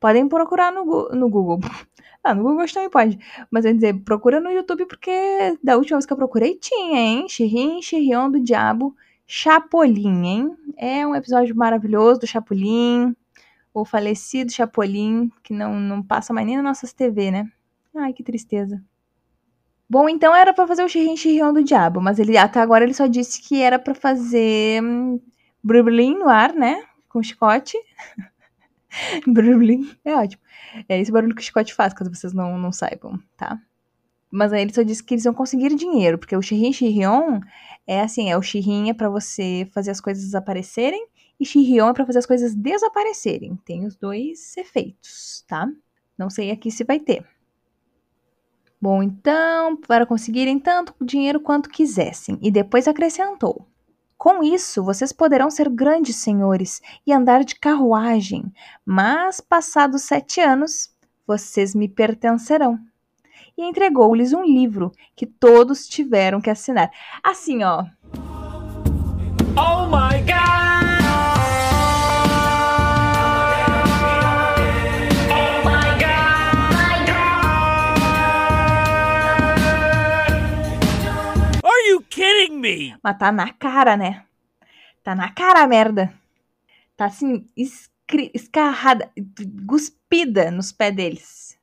Podem 0.00 0.28
procurar 0.28 0.72
no, 0.72 1.08
no 1.10 1.28
Google. 1.28 1.60
Ah, 2.26 2.34
no 2.34 2.42
Google 2.42 2.64
também 2.72 2.88
pode. 2.88 3.18
Mas 3.50 3.66
eu 3.66 3.70
ia 3.70 3.74
dizer, 3.74 4.02
procura 4.02 4.40
no 4.40 4.50
YouTube 4.50 4.86
porque 4.86 5.10
da 5.62 5.76
última 5.76 5.98
vez 5.98 6.06
que 6.06 6.12
eu 6.14 6.16
procurei 6.16 6.56
tinha, 6.56 6.98
hein? 6.98 7.28
Shirin 7.28 7.82
Shirion 7.82 8.30
do 8.30 8.40
diabo 8.40 8.96
Chapolin, 9.26 10.24
hein? 10.24 10.56
É 10.78 11.06
um 11.06 11.14
episódio 11.14 11.54
maravilhoso 11.54 12.20
do 12.20 12.26
Chapolin, 12.26 13.14
o 13.74 13.84
falecido 13.84 14.50
Chapolin, 14.50 15.30
que 15.42 15.52
não, 15.52 15.78
não 15.78 16.02
passa 16.02 16.32
mais 16.32 16.46
nem 16.46 16.56
nas 16.56 16.64
nossas 16.64 16.94
TV, 16.94 17.30
né? 17.30 17.46
Ai, 17.94 18.14
que 18.14 18.22
tristeza. 18.22 18.82
Bom, 19.88 20.08
então 20.08 20.34
era 20.34 20.52
para 20.52 20.66
fazer 20.66 20.82
o 20.82 20.88
xirrim 20.88 21.16
xirrião 21.16 21.52
do 21.52 21.62
diabo, 21.62 22.00
mas 22.00 22.18
ele 22.18 22.36
até 22.36 22.60
agora 22.60 22.84
ele 22.84 22.94
só 22.94 23.06
disse 23.06 23.40
que 23.40 23.60
era 23.60 23.78
para 23.78 23.94
fazer 23.94 24.82
hum, 24.82 25.20
brublin 25.62 26.18
no 26.18 26.28
ar, 26.28 26.52
né? 26.52 26.82
Com 27.08 27.22
chicote. 27.22 27.76
brublin, 29.26 29.90
é 30.04 30.14
ótimo. 30.14 30.42
É 30.88 31.00
esse 31.00 31.12
barulho 31.12 31.34
que 31.34 31.42
o 31.42 31.44
chicote 31.44 31.74
faz, 31.74 31.92
caso 31.92 32.12
vocês 32.12 32.32
não, 32.32 32.58
não 32.58 32.72
saibam, 32.72 33.20
tá? 33.36 33.58
Mas 34.30 34.52
aí 34.52 34.62
ele 34.62 34.74
só 34.74 34.82
disse 34.82 35.04
que 35.04 35.14
eles 35.14 35.24
iam 35.24 35.34
conseguir 35.34 35.74
dinheiro, 35.76 36.18
porque 36.18 36.36
o 36.36 36.42
xirrim 36.42 36.72
xirrion 36.72 37.40
é 37.86 38.00
assim, 38.00 38.30
é 38.30 38.36
o 38.36 38.42
Shirrin 38.42 38.88
é 38.90 38.94
para 38.94 39.10
você 39.10 39.68
fazer 39.72 39.90
as 39.90 40.00
coisas 40.00 40.34
aparecerem 40.34 41.06
e 41.38 41.44
Shirrion 41.44 41.90
é 41.90 41.92
para 41.92 42.06
fazer 42.06 42.20
as 42.20 42.26
coisas 42.26 42.54
desaparecerem. 42.54 43.56
Tem 43.64 43.84
os 43.84 43.96
dois 43.96 44.56
efeitos, 44.56 45.44
tá? 45.46 45.68
Não 46.16 46.30
sei 46.30 46.50
aqui 46.50 46.70
se 46.70 46.84
vai 46.84 46.98
ter. 46.98 47.26
Bom, 48.84 49.02
então, 49.02 49.78
para 49.78 50.04
conseguirem 50.04 50.58
tanto 50.58 50.94
dinheiro 51.00 51.40
quanto 51.40 51.70
quisessem. 51.70 52.38
E 52.42 52.50
depois 52.50 52.86
acrescentou: 52.86 53.66
Com 54.18 54.44
isso, 54.44 54.84
vocês 54.84 55.10
poderão 55.10 55.50
ser 55.50 55.70
grandes 55.70 56.16
senhores 56.16 56.82
e 57.06 57.10
andar 57.10 57.44
de 57.44 57.54
carruagem, 57.54 58.52
mas 58.84 59.40
passados 59.40 60.02
sete 60.02 60.38
anos, 60.38 60.94
vocês 61.26 61.74
me 61.74 61.88
pertencerão 61.88 62.78
e 63.56 63.62
entregou-lhes 63.62 64.34
um 64.34 64.44
livro 64.44 64.92
que 65.16 65.24
todos 65.24 65.86
tiveram 65.86 66.38
que 66.38 66.50
assinar. 66.50 66.90
Assim, 67.22 67.62
ó. 67.64 67.86
Mas 83.02 83.18
tá 83.18 83.30
na 83.30 83.52
cara, 83.52 83.96
né? 83.96 84.24
Tá 85.02 85.14
na 85.14 85.32
cara 85.32 85.62
a 85.62 85.66
merda. 85.66 86.12
Tá 86.96 87.06
assim, 87.06 87.46
escarrada, 88.32 89.10
guspida 89.64 90.50
nos 90.50 90.72
pés 90.72 90.94
deles. 90.94 91.58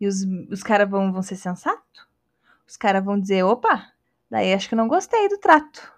E 0.00 0.06
os, 0.06 0.22
os 0.50 0.62
caras 0.62 0.88
vão, 0.88 1.12
vão 1.12 1.22
ser 1.22 1.36
sensatos? 1.36 2.06
Os 2.66 2.76
caras 2.76 3.04
vão 3.04 3.20
dizer, 3.20 3.42
opa, 3.42 3.92
daí 4.30 4.54
acho 4.54 4.68
que 4.68 4.74
não 4.74 4.88
gostei 4.88 5.28
do 5.28 5.38
trato. 5.38 5.92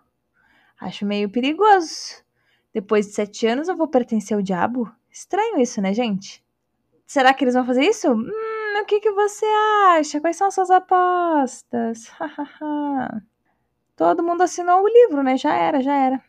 Acho 0.80 1.06
meio 1.06 1.30
perigoso. 1.30 2.22
Depois 2.72 3.06
de 3.06 3.12
sete 3.12 3.46
anos 3.46 3.68
eu 3.68 3.76
vou 3.76 3.86
pertencer 3.86 4.36
ao 4.36 4.42
diabo? 4.42 4.90
Estranho 5.10 5.60
isso, 5.60 5.80
né, 5.80 5.92
gente? 5.92 6.42
Será 7.06 7.34
que 7.34 7.44
eles 7.44 7.54
vão 7.54 7.66
fazer 7.66 7.84
isso? 7.84 8.10
Hum, 8.10 8.80
o 8.80 8.84
que, 8.86 8.98
que 8.98 9.12
você 9.12 9.46
acha? 9.98 10.20
Quais 10.20 10.36
são 10.36 10.48
as 10.48 10.54
suas 10.54 10.70
apostas? 10.70 12.10
Todo 14.02 14.22
mundo 14.22 14.42
assinou 14.42 14.82
o 14.82 14.88
livro, 14.88 15.22
né? 15.22 15.36
Já 15.36 15.54
era, 15.54 15.80
já 15.80 15.94
era. 15.94 16.22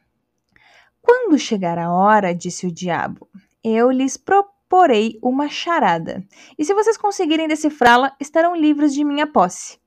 Quando 1.01 1.37
chegar 1.37 1.77
a 1.77 1.91
hora, 1.91 2.33
disse 2.33 2.65
o 2.67 2.71
diabo, 2.71 3.27
eu 3.63 3.91
lhes 3.91 4.15
proponho 4.15 4.53
porei 4.73 5.19
uma 5.21 5.49
charada. 5.49 6.25
E 6.57 6.65
se 6.65 6.73
vocês 6.73 6.97
conseguirem 6.97 7.47
decifrá-la, 7.47 8.15
estarão 8.19 8.55
livres 8.55 8.91
de 8.91 9.03
minha 9.03 9.27
posse. 9.27 9.77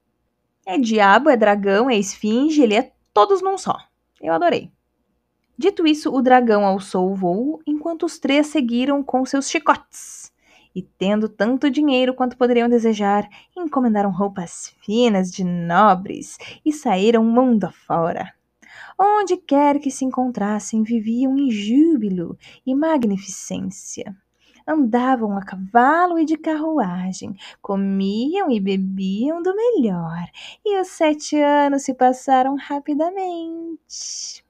É 0.64 0.78
diabo, 0.78 1.28
é 1.28 1.36
dragão, 1.36 1.90
é 1.90 1.96
esfinge, 1.96 2.62
ele 2.62 2.76
é 2.76 2.92
todos 3.12 3.42
num 3.42 3.58
só. 3.58 3.76
Eu 4.22 4.32
adorei. 4.32 4.70
Dito 5.58 5.88
isso, 5.88 6.14
o 6.14 6.22
dragão 6.22 6.64
alçou 6.64 7.10
o 7.10 7.16
voo, 7.16 7.60
enquanto 7.66 8.06
os 8.06 8.20
três 8.20 8.46
seguiram 8.46 9.02
com 9.02 9.26
seus 9.26 9.50
chicotes. 9.50 10.32
E 10.76 10.82
tendo 10.82 11.26
tanto 11.26 11.70
dinheiro 11.70 12.12
quanto 12.12 12.36
poderiam 12.36 12.68
desejar, 12.68 13.26
encomendaram 13.56 14.10
roupas 14.10 14.74
finas 14.84 15.32
de 15.32 15.42
nobres 15.42 16.36
e 16.62 16.70
saíram 16.70 17.24
mundo 17.24 17.64
afora. 17.64 18.30
Onde 18.98 19.38
quer 19.38 19.78
que 19.78 19.90
se 19.90 20.04
encontrassem, 20.04 20.82
viviam 20.82 21.34
em 21.38 21.50
júbilo 21.50 22.36
e 22.66 22.74
magnificência 22.74 24.14
andavam 24.66 25.38
a 25.38 25.44
cavalo 25.44 26.18
e 26.18 26.24
de 26.24 26.36
carruagem, 26.36 27.36
comiam 27.62 28.50
e 28.50 28.58
bebiam 28.58 29.40
do 29.40 29.54
melhor, 29.54 30.26
e 30.64 30.80
os 30.80 30.88
sete 30.88 31.40
anos 31.40 31.82
se 31.82 31.94
passaram 31.94 32.56
rapidamente. 32.56 34.44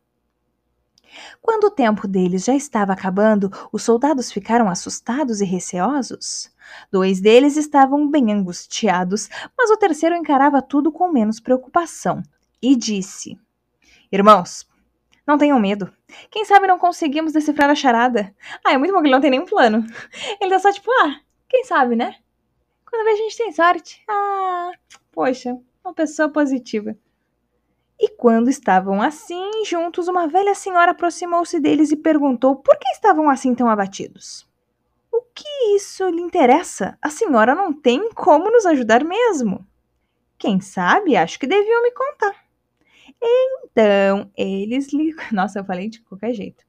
Quando 1.40 1.64
o 1.64 1.70
tempo 1.70 2.06
deles 2.06 2.44
já 2.44 2.54
estava 2.54 2.92
acabando, 2.92 3.50
os 3.72 3.82
soldados 3.82 4.32
ficaram 4.32 4.68
assustados 4.68 5.40
e 5.40 5.44
receosos. 5.44 6.50
Dois 6.90 7.20
deles 7.20 7.56
estavam 7.56 8.10
bem 8.10 8.32
angustiados, 8.32 9.28
mas 9.56 9.70
o 9.70 9.76
terceiro 9.76 10.16
encarava 10.16 10.62
tudo 10.62 10.90
com 10.90 11.10
menos 11.10 11.40
preocupação 11.40 12.22
e 12.60 12.74
disse: 12.74 13.38
Irmãos, 14.10 14.66
não 15.26 15.38
tenham 15.38 15.58
medo. 15.58 15.92
Quem 16.30 16.44
sabe 16.44 16.66
não 16.66 16.78
conseguimos 16.78 17.32
decifrar 17.32 17.68
a 17.68 17.74
charada? 17.74 18.34
Ah, 18.64 18.72
é 18.72 18.78
muito 18.78 18.92
bom 18.92 19.00
que 19.00 19.06
ele 19.06 19.14
não 19.14 19.20
tem 19.20 19.30
nenhum 19.30 19.44
plano. 19.44 19.84
Ele 20.40 20.50
tá 20.50 20.58
só 20.58 20.72
tipo, 20.72 20.90
ah, 20.90 21.20
quem 21.48 21.64
sabe, 21.64 21.96
né? 21.96 22.16
Quando 22.88 23.04
vê 23.04 23.10
a 23.10 23.16
gente 23.16 23.36
tem 23.36 23.52
sorte. 23.52 24.02
Ah, 24.08 24.70
poxa, 25.12 25.58
uma 25.84 25.92
pessoa 25.92 26.28
positiva. 26.28 26.96
E 27.98 28.08
quando 28.10 28.50
estavam 28.50 29.00
assim 29.00 29.64
juntos, 29.64 30.06
uma 30.08 30.28
velha 30.28 30.54
senhora 30.54 30.90
aproximou-se 30.90 31.58
deles 31.58 31.90
e 31.90 31.96
perguntou 31.96 32.56
por 32.56 32.78
que 32.78 32.88
estavam 32.88 33.30
assim 33.30 33.54
tão 33.54 33.68
abatidos. 33.68 34.46
O 35.10 35.22
que 35.34 35.48
isso 35.74 36.06
lhe 36.08 36.20
interessa? 36.20 36.98
A 37.00 37.08
senhora 37.08 37.54
não 37.54 37.72
tem 37.72 38.10
como 38.12 38.50
nos 38.50 38.66
ajudar 38.66 39.02
mesmo. 39.02 39.66
Quem 40.38 40.60
sabe, 40.60 41.16
acho 41.16 41.38
que 41.38 41.46
deviam 41.46 41.82
me 41.82 41.90
contar. 41.90 42.46
Então, 43.22 44.30
eles 44.36 44.92
lhe. 44.92 45.14
Nossa, 45.32 45.60
eu 45.60 45.64
falei 45.64 45.88
de 45.88 46.00
qualquer 46.02 46.34
jeito. 46.34 46.64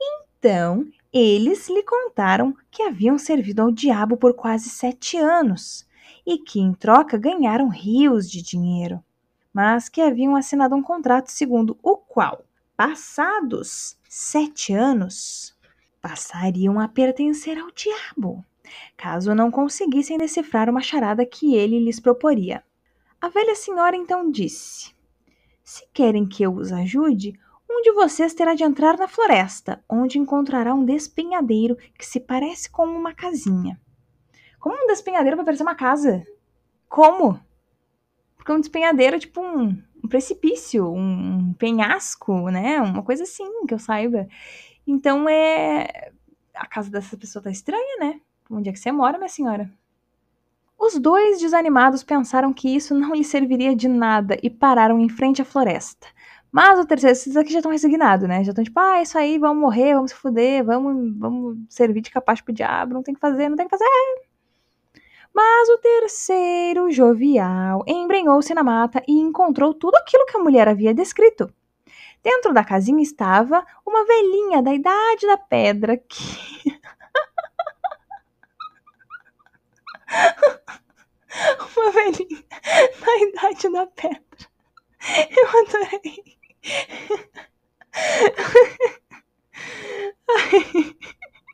Então, 0.00 0.86
eles 1.10 1.70
lhe 1.70 1.82
contaram 1.82 2.54
que 2.70 2.82
haviam 2.82 3.16
servido 3.16 3.62
ao 3.62 3.70
diabo 3.70 4.16
por 4.16 4.34
quase 4.34 4.68
sete 4.68 5.16
anos 5.16 5.86
e 6.26 6.38
que, 6.38 6.60
em 6.60 6.74
troca, 6.74 7.16
ganharam 7.16 7.68
rios 7.68 8.30
de 8.30 8.42
dinheiro, 8.42 9.02
mas 9.54 9.88
que 9.88 10.00
haviam 10.00 10.34
assinado 10.34 10.74
um 10.74 10.82
contrato 10.82 11.28
segundo 11.28 11.78
o 11.80 11.96
qual, 11.96 12.44
passados 12.76 13.96
sete 14.08 14.74
anos, 14.74 15.56
passariam 16.02 16.80
a 16.80 16.88
pertencer 16.88 17.56
ao 17.56 17.70
diabo, 17.70 18.44
caso 18.96 19.32
não 19.32 19.52
conseguissem 19.52 20.18
decifrar 20.18 20.68
uma 20.68 20.82
charada 20.82 21.24
que 21.24 21.54
ele 21.54 21.78
lhes 21.78 22.00
proporia. 22.00 22.64
A 23.20 23.28
velha 23.28 23.54
senhora 23.54 23.96
então 23.96 24.28
disse: 24.28 24.92
Se 25.62 25.86
querem 25.94 26.26
que 26.26 26.42
eu 26.42 26.52
os 26.52 26.72
ajude, 26.72 27.38
um 27.70 27.80
de 27.80 27.92
vocês 27.92 28.34
terá 28.34 28.54
de 28.54 28.64
entrar 28.64 28.98
na 28.98 29.08
floresta, 29.08 29.82
onde 29.88 30.18
encontrará 30.18 30.74
um 30.74 30.84
despenhadeiro 30.84 31.76
que 31.96 32.04
se 32.04 32.18
parece 32.20 32.68
com 32.68 32.84
uma 32.86 33.14
casinha. 33.14 33.80
Como 34.58 34.76
um 34.82 34.86
despenhadeiro 34.86 35.36
vai 35.36 35.44
parecer 35.44 35.62
uma 35.62 35.74
casa? 35.74 36.26
Como? 36.88 37.40
Porque 38.44 38.52
um 38.52 38.60
despenhadeiro 38.60 39.16
é 39.16 39.18
tipo 39.18 39.40
um, 39.40 39.82
um 40.04 40.06
precipício, 40.06 40.86
um, 40.92 41.38
um 41.38 41.54
penhasco, 41.54 42.50
né? 42.50 42.78
Uma 42.78 43.02
coisa 43.02 43.22
assim, 43.22 43.64
que 43.66 43.72
eu 43.72 43.78
saiba. 43.78 44.28
Então 44.86 45.26
é. 45.26 46.12
A 46.54 46.66
casa 46.66 46.90
dessa 46.90 47.16
pessoa 47.16 47.42
tá 47.42 47.50
estranha, 47.50 47.96
né? 47.98 48.20
Onde 48.50 48.68
é 48.68 48.72
que 48.72 48.78
você 48.78 48.92
mora, 48.92 49.16
minha 49.16 49.30
senhora? 49.30 49.70
Os 50.78 50.98
dois 50.98 51.40
desanimados 51.40 52.02
pensaram 52.04 52.52
que 52.52 52.68
isso 52.68 52.94
não 52.94 53.14
lhe 53.14 53.24
serviria 53.24 53.74
de 53.74 53.88
nada 53.88 54.36
e 54.42 54.50
pararam 54.50 55.00
em 55.00 55.08
frente 55.08 55.40
à 55.40 55.44
floresta. 55.44 56.06
Mas 56.52 56.78
o 56.78 56.84
terceiro, 56.84 57.12
esses 57.12 57.36
aqui 57.36 57.50
já 57.50 57.60
estão 57.60 57.72
resignados, 57.72 58.28
né? 58.28 58.44
Já 58.44 58.50
estão 58.50 58.62
tipo, 58.62 58.78
ah, 58.78 59.00
isso 59.00 59.16
aí, 59.16 59.38
vamos 59.38 59.58
morrer, 59.58 59.94
vamos 59.94 60.10
se 60.10 60.16
fuder, 60.18 60.62
vamos, 60.62 61.18
vamos 61.18 61.58
servir 61.70 62.02
de 62.02 62.10
capaz 62.10 62.42
pro 62.42 62.52
diabo, 62.52 62.92
não 62.92 63.02
tem 63.02 63.14
que 63.14 63.20
fazer, 63.20 63.48
não 63.48 63.56
tem 63.56 63.66
que 63.66 63.76
fazer. 63.76 64.23
Mas 65.34 65.68
o 65.68 65.78
terceiro, 65.78 66.92
jovial, 66.92 67.82
embrenhou-se 67.88 68.54
na 68.54 68.62
mata 68.62 69.02
e 69.08 69.18
encontrou 69.18 69.74
tudo 69.74 69.96
aquilo 69.96 70.26
que 70.26 70.36
a 70.36 70.40
mulher 70.40 70.68
havia 70.68 70.94
descrito. 70.94 71.52
Dentro 72.22 72.54
da 72.54 72.62
casinha 72.64 73.02
estava 73.02 73.66
uma 73.84 74.06
velhinha 74.06 74.62
da 74.62 74.72
idade 74.72 75.26
da 75.26 75.36
pedra 75.36 75.96
que. 75.96 76.22
uma 81.76 81.90
velhinha 81.90 82.44
da 83.00 83.16
idade 83.16 83.68
da 83.72 83.86
pedra. 83.86 84.20
Eu 85.36 85.48
adorei. 85.60 86.22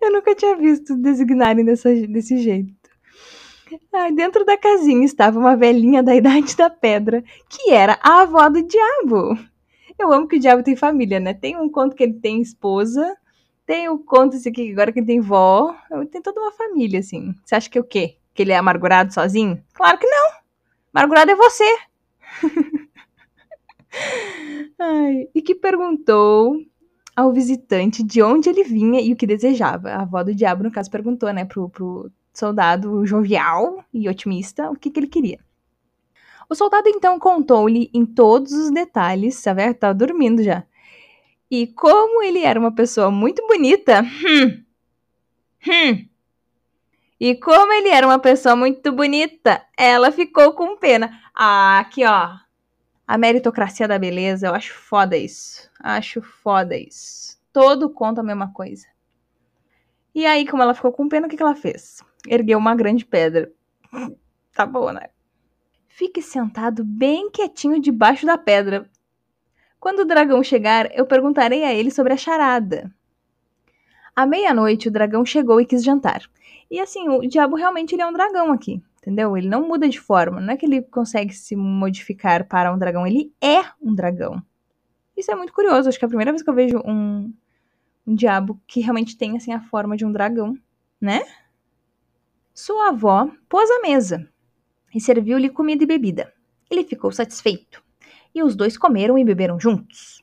Eu 0.00 0.12
nunca 0.12 0.34
tinha 0.34 0.56
visto 0.56 0.96
designarem 0.96 1.64
dessa, 1.64 1.92
desse 2.06 2.38
jeito. 2.38 2.74
Dentro 4.14 4.44
da 4.44 4.56
casinha 4.56 5.04
estava 5.04 5.38
uma 5.38 5.56
velhinha 5.56 6.02
da 6.02 6.14
idade 6.14 6.56
da 6.56 6.68
pedra, 6.70 7.22
que 7.48 7.70
era 7.70 7.98
a 8.02 8.22
avó 8.22 8.48
do 8.48 8.62
diabo. 8.62 9.38
Eu 9.98 10.12
amo 10.12 10.26
que 10.26 10.36
o 10.36 10.40
diabo 10.40 10.62
tem 10.62 10.76
família, 10.76 11.20
né? 11.20 11.34
Tem 11.34 11.56
um 11.56 11.68
conto 11.68 11.94
que 11.94 12.02
ele 12.02 12.14
tem 12.14 12.40
esposa, 12.40 13.16
tem 13.66 13.88
o 13.88 13.98
conto 13.98 14.36
esse 14.36 14.48
aqui 14.48 14.72
agora 14.72 14.92
que 14.92 14.98
ele 14.98 15.06
tem 15.06 15.20
vó, 15.20 15.74
tem 16.10 16.20
toda 16.20 16.40
uma 16.40 16.52
família, 16.52 17.00
assim. 17.00 17.34
Você 17.44 17.54
acha 17.54 17.70
que 17.70 17.78
é 17.78 17.80
o 17.80 17.84
quê? 17.84 18.16
Que 18.34 18.42
ele 18.42 18.52
é 18.52 18.56
amargurado 18.56 19.14
sozinho? 19.14 19.62
Claro 19.72 19.98
que 19.98 20.06
não! 20.06 20.32
Amargurado 20.92 21.30
é 21.30 21.36
você! 21.36 21.76
Ai, 24.78 25.28
e 25.34 25.40
que 25.40 25.54
perguntou 25.54 26.58
ao 27.16 27.32
visitante 27.32 28.02
de 28.02 28.22
onde 28.22 28.48
ele 28.48 28.64
vinha 28.64 29.00
e 29.00 29.12
o 29.12 29.16
que 29.16 29.26
desejava. 29.26 29.90
A 29.90 30.02
avó 30.02 30.22
do 30.22 30.34
diabo, 30.34 30.64
no 30.64 30.70
caso, 30.70 30.90
perguntou, 30.90 31.32
né, 31.32 31.44
pro, 31.44 31.68
pro 31.68 32.10
soldado 32.34 33.06
jovial 33.06 33.84
e 33.92 34.08
otimista 34.08 34.70
o 34.70 34.76
que, 34.76 34.90
que 34.90 35.00
ele 35.00 35.06
queria. 35.06 35.38
O 36.48 36.54
soldado 36.54 36.88
então 36.88 37.18
contou-lhe 37.18 37.90
em 37.94 38.04
todos 38.04 38.52
os 38.52 38.70
detalhes, 38.70 39.36
Saber 39.36 39.70
estava 39.70 39.94
dormindo 39.94 40.42
já. 40.42 40.64
E 41.50 41.66
como 41.68 42.22
ele 42.22 42.40
era 42.40 42.58
uma 42.58 42.72
pessoa 42.72 43.10
muito 43.10 43.46
bonita, 43.46 44.02
hum, 44.02 44.64
hum, 45.66 46.08
e 47.18 47.34
como 47.36 47.72
ele 47.72 47.88
era 47.88 48.06
uma 48.06 48.18
pessoa 48.18 48.56
muito 48.56 48.90
bonita, 48.92 49.64
ela 49.78 50.10
ficou 50.10 50.52
com 50.52 50.76
pena. 50.76 51.10
Ah, 51.34 51.78
aqui 51.78 52.04
ó, 52.04 52.36
a 53.06 53.18
meritocracia 53.18 53.86
da 53.86 53.98
beleza, 53.98 54.48
eu 54.48 54.54
acho 54.54 54.74
foda 54.74 55.16
isso. 55.16 55.70
Acho 55.80 56.20
foda 56.20 56.76
isso. 56.76 57.38
Todo 57.52 57.88
conta 57.88 58.20
a 58.20 58.24
mesma 58.24 58.52
coisa. 58.52 58.86
E 60.14 60.24
aí, 60.26 60.46
como 60.46 60.62
ela 60.62 60.74
ficou 60.74 60.92
com 60.92 61.08
pena, 61.08 61.26
o 61.26 61.30
que, 61.30 61.36
que 61.36 61.42
ela 61.42 61.54
fez? 61.54 62.02
Ergueu 62.28 62.58
uma 62.58 62.74
grande 62.74 63.04
pedra. 63.04 63.50
tá 64.54 64.64
bom, 64.64 64.92
né? 64.92 65.08
Fique 65.88 66.22
sentado 66.22 66.84
bem 66.84 67.30
quietinho 67.30 67.80
debaixo 67.80 68.24
da 68.26 68.38
pedra. 68.38 68.88
Quando 69.80 70.00
o 70.00 70.04
dragão 70.04 70.42
chegar, 70.42 70.90
eu 70.96 71.06
perguntarei 71.06 71.64
a 71.64 71.74
ele 71.74 71.90
sobre 71.90 72.12
a 72.12 72.16
charada. 72.16 72.90
À 74.14 74.24
meia-noite, 74.24 74.88
o 74.88 74.90
dragão 74.90 75.24
chegou 75.26 75.60
e 75.60 75.66
quis 75.66 75.82
jantar. 75.82 76.22
E 76.70 76.80
assim, 76.80 77.08
o 77.08 77.20
diabo 77.28 77.56
realmente 77.56 77.94
ele 77.94 78.02
é 78.02 78.06
um 78.06 78.12
dragão 78.12 78.52
aqui 78.52 78.82
entendeu? 79.04 79.36
Ele 79.36 79.48
não 79.48 79.68
muda 79.68 79.86
de 79.86 80.00
forma, 80.00 80.40
não 80.40 80.54
é 80.54 80.56
que 80.56 80.64
ele 80.64 80.80
consegue 80.80 81.34
se 81.34 81.54
modificar 81.54 82.46
para 82.48 82.72
um 82.72 82.78
dragão, 82.78 83.06
ele 83.06 83.32
é 83.40 83.60
um 83.80 83.94
dragão. 83.94 84.42
Isso 85.14 85.30
é 85.30 85.34
muito 85.34 85.52
curioso, 85.52 85.88
acho 85.88 85.98
que 85.98 86.04
é 86.04 86.06
a 86.06 86.08
primeira 86.08 86.32
vez 86.32 86.42
que 86.42 86.48
eu 86.48 86.54
vejo 86.54 86.78
um, 86.78 87.32
um 88.06 88.14
diabo 88.14 88.60
que 88.66 88.80
realmente 88.80 89.16
tem 89.16 89.36
assim 89.36 89.52
a 89.52 89.60
forma 89.60 89.96
de 89.96 90.04
um 90.04 90.12
dragão, 90.12 90.58
né? 91.00 91.24
Sua 92.52 92.88
avó 92.88 93.30
pôs 93.48 93.70
a 93.70 93.80
mesa 93.80 94.28
e 94.94 95.00
serviu-lhe 95.00 95.48
comida 95.50 95.82
e 95.82 95.86
bebida. 95.86 96.32
Ele 96.70 96.84
ficou 96.84 97.10
satisfeito 97.10 97.82
e 98.34 98.42
os 98.42 98.54
dois 98.54 98.76
comeram 98.76 99.18
e 99.18 99.24
beberam 99.24 99.58
juntos. 99.58 100.22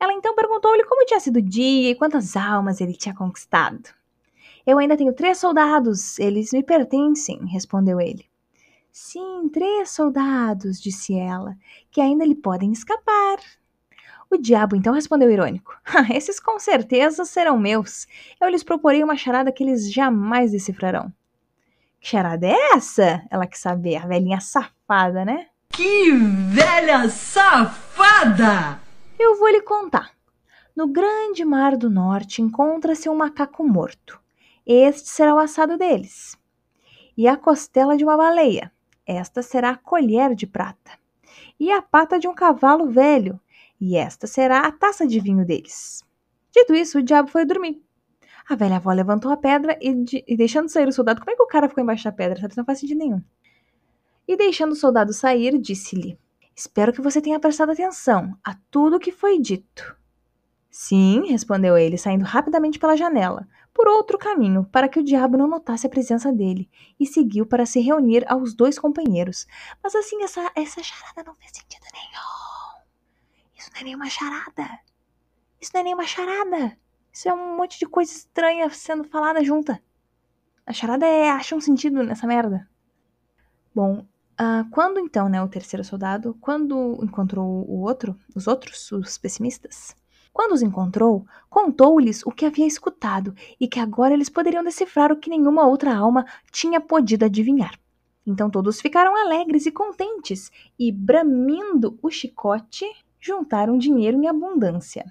Ela 0.00 0.12
então 0.12 0.34
perguntou-lhe 0.34 0.84
como 0.84 1.04
tinha 1.04 1.20
sido 1.20 1.38
o 1.38 1.42
dia 1.42 1.90
e 1.90 1.94
quantas 1.94 2.36
almas 2.36 2.80
ele 2.80 2.94
tinha 2.94 3.14
conquistado. 3.14 3.88
Eu 4.66 4.78
ainda 4.78 4.96
tenho 4.96 5.14
três 5.14 5.38
soldados, 5.38 6.18
eles 6.18 6.52
me 6.52 6.62
pertencem, 6.62 7.46
respondeu 7.46 8.00
ele. 8.00 8.26
Sim, 8.92 9.48
três 9.48 9.90
soldados, 9.90 10.80
disse 10.80 11.14
ela, 11.14 11.56
que 11.90 12.00
ainda 12.00 12.24
lhe 12.24 12.34
podem 12.34 12.72
escapar. 12.72 13.38
O 14.30 14.36
diabo 14.36 14.76
então 14.76 14.92
respondeu 14.92 15.30
irônico: 15.30 15.76
Esses 16.14 16.38
com 16.38 16.58
certeza 16.58 17.24
serão 17.24 17.58
meus. 17.58 18.06
Eu 18.40 18.48
lhes 18.48 18.62
proporei 18.62 19.02
uma 19.02 19.16
charada 19.16 19.50
que 19.50 19.62
eles 19.64 19.92
jamais 19.92 20.52
decifrarão. 20.52 21.12
Que 22.00 22.08
charada 22.08 22.46
é 22.46 22.72
essa? 22.74 23.22
Ela 23.30 23.46
quer 23.46 23.56
saber, 23.56 23.96
a 23.96 24.06
velhinha 24.06 24.40
safada, 24.40 25.24
né? 25.24 25.46
Que 25.70 26.12
velha 26.12 27.08
safada! 27.08 28.80
Eu 29.18 29.38
vou 29.38 29.48
lhe 29.48 29.62
contar. 29.62 30.12
No 30.76 30.86
grande 30.86 31.44
mar 31.44 31.76
do 31.76 31.90
norte 31.90 32.40
encontra-se 32.40 33.08
um 33.08 33.16
macaco 33.16 33.64
morto. 33.66 34.20
Este 34.64 35.08
será 35.08 35.34
o 35.34 35.38
assado 35.38 35.76
deles. 35.76 36.38
E 37.16 37.26
a 37.26 37.36
costela 37.36 37.96
de 37.96 38.04
uma 38.04 38.16
baleia. 38.16 38.70
Esta 39.04 39.42
será 39.42 39.70
a 39.70 39.76
colher 39.76 40.34
de 40.34 40.46
prata. 40.46 40.92
E 41.58 41.72
a 41.72 41.82
pata 41.82 42.18
de 42.18 42.28
um 42.28 42.34
cavalo 42.34 42.88
velho. 42.90 43.40
E 43.80 43.96
esta 43.96 44.26
será 44.26 44.60
a 44.60 44.72
taça 44.72 45.06
de 45.06 45.20
vinho 45.20 45.44
deles. 45.44 46.02
Dito 46.52 46.74
isso, 46.74 46.98
o 46.98 47.02
diabo 47.02 47.30
foi 47.30 47.44
dormir. 47.44 47.80
A 48.48 48.54
velha 48.54 48.76
avó 48.76 48.90
levantou 48.92 49.30
a 49.30 49.36
pedra 49.36 49.78
e, 49.80 49.94
de, 49.94 50.24
e, 50.26 50.36
deixando 50.36 50.68
sair 50.68 50.88
o 50.88 50.92
soldado. 50.92 51.20
Como 51.20 51.30
é 51.30 51.36
que 51.36 51.42
o 51.42 51.46
cara 51.46 51.68
ficou 51.68 51.84
embaixo 51.84 52.04
da 52.04 52.12
pedra? 52.12 52.40
Sabe? 52.40 52.56
Não 52.56 52.64
faz 52.64 52.80
sentido 52.80 52.98
nenhum. 52.98 53.22
E 54.26 54.36
deixando 54.36 54.72
o 54.72 54.76
soldado 54.76 55.12
sair, 55.12 55.58
disse-lhe: 55.58 56.18
Espero 56.56 56.92
que 56.92 57.02
você 57.02 57.20
tenha 57.20 57.38
prestado 57.38 57.72
atenção 57.72 58.36
a 58.42 58.56
tudo 58.70 58.96
o 58.96 59.00
que 59.00 59.12
foi 59.12 59.38
dito. 59.38 59.96
Sim, 60.70 61.26
respondeu 61.28 61.76
ele, 61.76 61.98
saindo 61.98 62.24
rapidamente 62.24 62.78
pela 62.78 62.96
janela, 62.96 63.48
por 63.74 63.86
outro 63.86 64.18
caminho, 64.18 64.64
para 64.70 64.88
que 64.88 65.00
o 65.00 65.04
diabo 65.04 65.36
não 65.36 65.46
notasse 65.48 65.86
a 65.86 65.90
presença 65.90 66.32
dele, 66.32 66.70
e 66.98 67.06
seguiu 67.06 67.46
para 67.46 67.66
se 67.66 67.80
reunir 67.80 68.24
aos 68.30 68.54
dois 68.54 68.78
companheiros. 68.78 69.46
Mas 69.82 69.94
assim, 69.94 70.22
essa, 70.22 70.50
essa 70.54 70.82
charada 70.82 71.24
não 71.24 71.34
fez 71.36 71.52
sentido 71.52 71.84
nenhum. 71.92 72.47
Isso 73.68 73.74
não 73.74 73.80
é 73.80 73.84
nenhuma 73.84 74.08
charada. 74.08 74.80
Isso 75.60 75.70
não 75.74 75.80
é 75.80 75.84
nenhuma 75.84 76.06
charada. 76.06 76.78
Isso 77.12 77.28
é 77.28 77.34
um 77.34 77.56
monte 77.56 77.78
de 77.78 77.86
coisa 77.86 78.10
estranha 78.10 78.68
sendo 78.70 79.04
falada 79.04 79.44
junta. 79.44 79.82
A 80.64 80.72
charada 80.72 81.06
é 81.06 81.30
acha 81.30 81.54
um 81.54 81.60
sentido 81.60 82.02
nessa 82.02 82.26
merda. 82.26 82.68
Bom, 83.74 84.06
uh, 84.40 84.68
quando 84.70 84.98
então, 84.98 85.28
né, 85.28 85.42
o 85.42 85.48
terceiro 85.48 85.84
soldado, 85.84 86.36
quando 86.40 86.98
encontrou 87.02 87.46
o 87.68 87.80
outro, 87.82 88.18
os 88.34 88.46
outros, 88.46 88.90
os 88.92 89.18
pessimistas, 89.18 89.94
Quando 90.32 90.52
os 90.52 90.62
encontrou, 90.62 91.26
contou-lhes 91.50 92.24
o 92.24 92.30
que 92.30 92.46
havia 92.46 92.66
escutado 92.66 93.34
e 93.58 93.66
que 93.66 93.80
agora 93.80 94.14
eles 94.14 94.28
poderiam 94.28 94.62
decifrar 94.62 95.10
o 95.10 95.16
que 95.16 95.28
nenhuma 95.28 95.66
outra 95.66 95.96
alma 95.96 96.24
tinha 96.52 96.80
podido 96.80 97.24
adivinhar. 97.24 97.76
Então 98.24 98.48
todos 98.48 98.80
ficaram 98.80 99.16
alegres 99.16 99.66
e 99.66 99.72
contentes 99.72 100.50
e, 100.78 100.92
bramindo 100.92 101.98
o 102.00 102.10
chicote, 102.10 102.84
juntaram 103.20 103.78
dinheiro 103.78 104.16
em 104.16 104.28
abundância. 104.28 105.04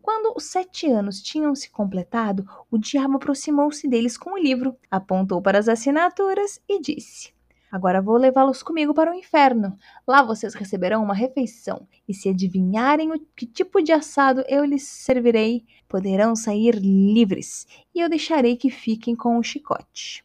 Quando 0.00 0.32
os 0.36 0.44
sete 0.44 0.86
anos 0.88 1.20
tinham 1.20 1.54
se 1.54 1.70
completado, 1.70 2.46
o 2.70 2.78
diabo 2.78 3.16
aproximou-se 3.16 3.88
deles 3.88 4.16
com 4.16 4.34
o 4.34 4.38
livro, 4.38 4.76
apontou 4.90 5.42
para 5.42 5.58
as 5.58 5.68
assinaturas 5.68 6.60
e 6.68 6.80
disse: 6.80 7.34
Agora 7.70 8.00
vou 8.00 8.16
levá-los 8.16 8.62
comigo 8.62 8.94
para 8.94 9.10
o 9.10 9.14
inferno. 9.14 9.76
Lá 10.06 10.22
vocês 10.22 10.54
receberão 10.54 11.02
uma 11.02 11.14
refeição, 11.14 11.86
e 12.08 12.14
se 12.14 12.28
adivinharem 12.28 13.12
o 13.12 13.18
que 13.34 13.46
tipo 13.46 13.82
de 13.82 13.92
assado 13.92 14.44
eu 14.48 14.64
lhes 14.64 14.84
servirei, 14.84 15.64
poderão 15.88 16.36
sair 16.36 16.76
livres, 16.76 17.66
e 17.94 18.00
eu 18.00 18.08
deixarei 18.08 18.56
que 18.56 18.70
fiquem 18.70 19.16
com 19.16 19.36
o 19.36 19.42
chicote. 19.42 20.24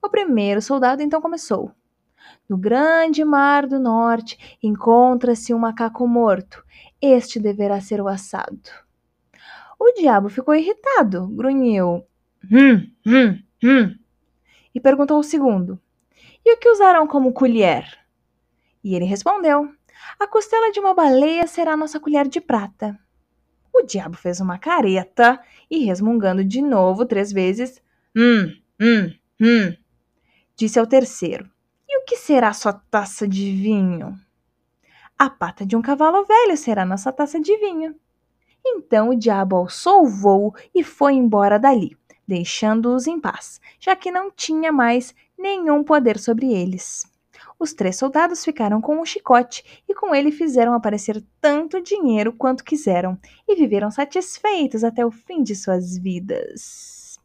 O 0.00 0.08
primeiro 0.08 0.62
soldado 0.62 1.02
então 1.02 1.20
começou. 1.20 1.72
No 2.48 2.56
grande 2.56 3.24
mar 3.24 3.66
do 3.66 3.78
norte 3.78 4.58
encontra-se 4.62 5.52
um 5.52 5.58
macaco 5.58 6.06
morto. 6.06 6.64
Este 7.00 7.38
deverá 7.38 7.80
ser 7.80 8.00
o 8.00 8.08
assado. 8.08 8.70
O 9.78 9.92
diabo 9.92 10.28
ficou 10.28 10.54
irritado, 10.54 11.28
grunhiu. 11.28 12.04
Hum, 12.50 12.90
hum, 13.06 13.38
hum. 13.62 13.98
E 14.74 14.80
perguntou 14.80 15.16
ao 15.16 15.22
segundo: 15.22 15.80
E 16.44 16.54
o 16.54 16.56
que 16.56 16.68
usarão 16.68 17.06
como 17.06 17.32
colher? 17.32 17.84
E 18.82 18.94
ele 18.94 19.04
respondeu: 19.04 19.70
A 20.18 20.26
costela 20.26 20.72
de 20.72 20.80
uma 20.80 20.94
baleia 20.94 21.46
será 21.46 21.76
nossa 21.76 22.00
colher 22.00 22.26
de 22.26 22.40
prata. 22.40 22.98
O 23.72 23.82
diabo 23.82 24.16
fez 24.16 24.40
uma 24.40 24.58
careta 24.58 25.38
e, 25.70 25.84
resmungando 25.84 26.44
de 26.44 26.62
novo 26.62 27.04
três 27.04 27.30
vezes, 27.30 27.80
hum, 28.16 28.52
hum, 28.80 29.12
hum, 29.40 29.76
disse 30.56 30.78
ao 30.80 30.86
terceiro: 30.86 31.44
o 31.44 31.57
que 32.08 32.16
será 32.16 32.54
sua 32.54 32.72
taça 32.72 33.28
de 33.28 33.52
vinho? 33.52 34.18
A 35.18 35.28
pata 35.28 35.66
de 35.66 35.76
um 35.76 35.82
cavalo 35.82 36.24
velho 36.24 36.56
será 36.56 36.82
nossa 36.86 37.12
taça 37.12 37.38
de 37.38 37.54
vinho. 37.58 37.94
Então 38.64 39.10
o 39.10 39.14
diabo 39.14 39.56
alçou 39.56 40.04
o 40.04 40.08
voo 40.08 40.54
e 40.74 40.82
foi 40.82 41.12
embora 41.12 41.58
dali, 41.58 41.98
deixando-os 42.26 43.06
em 43.06 43.20
paz, 43.20 43.60
já 43.78 43.94
que 43.94 44.10
não 44.10 44.30
tinha 44.30 44.72
mais 44.72 45.14
nenhum 45.36 45.84
poder 45.84 46.18
sobre 46.18 46.50
eles. 46.50 47.04
Os 47.58 47.74
três 47.74 47.96
soldados 47.96 48.42
ficaram 48.42 48.80
com 48.80 49.02
o 49.02 49.04
chicote 49.04 49.82
e 49.86 49.94
com 49.94 50.14
ele 50.14 50.32
fizeram 50.32 50.72
aparecer 50.72 51.22
tanto 51.42 51.78
dinheiro 51.78 52.32
quanto 52.32 52.64
quiseram 52.64 53.18
e 53.46 53.54
viveram 53.54 53.90
satisfeitos 53.90 54.82
até 54.82 55.04
o 55.04 55.10
fim 55.10 55.42
de 55.42 55.54
suas 55.54 55.98
vidas. 55.98 57.18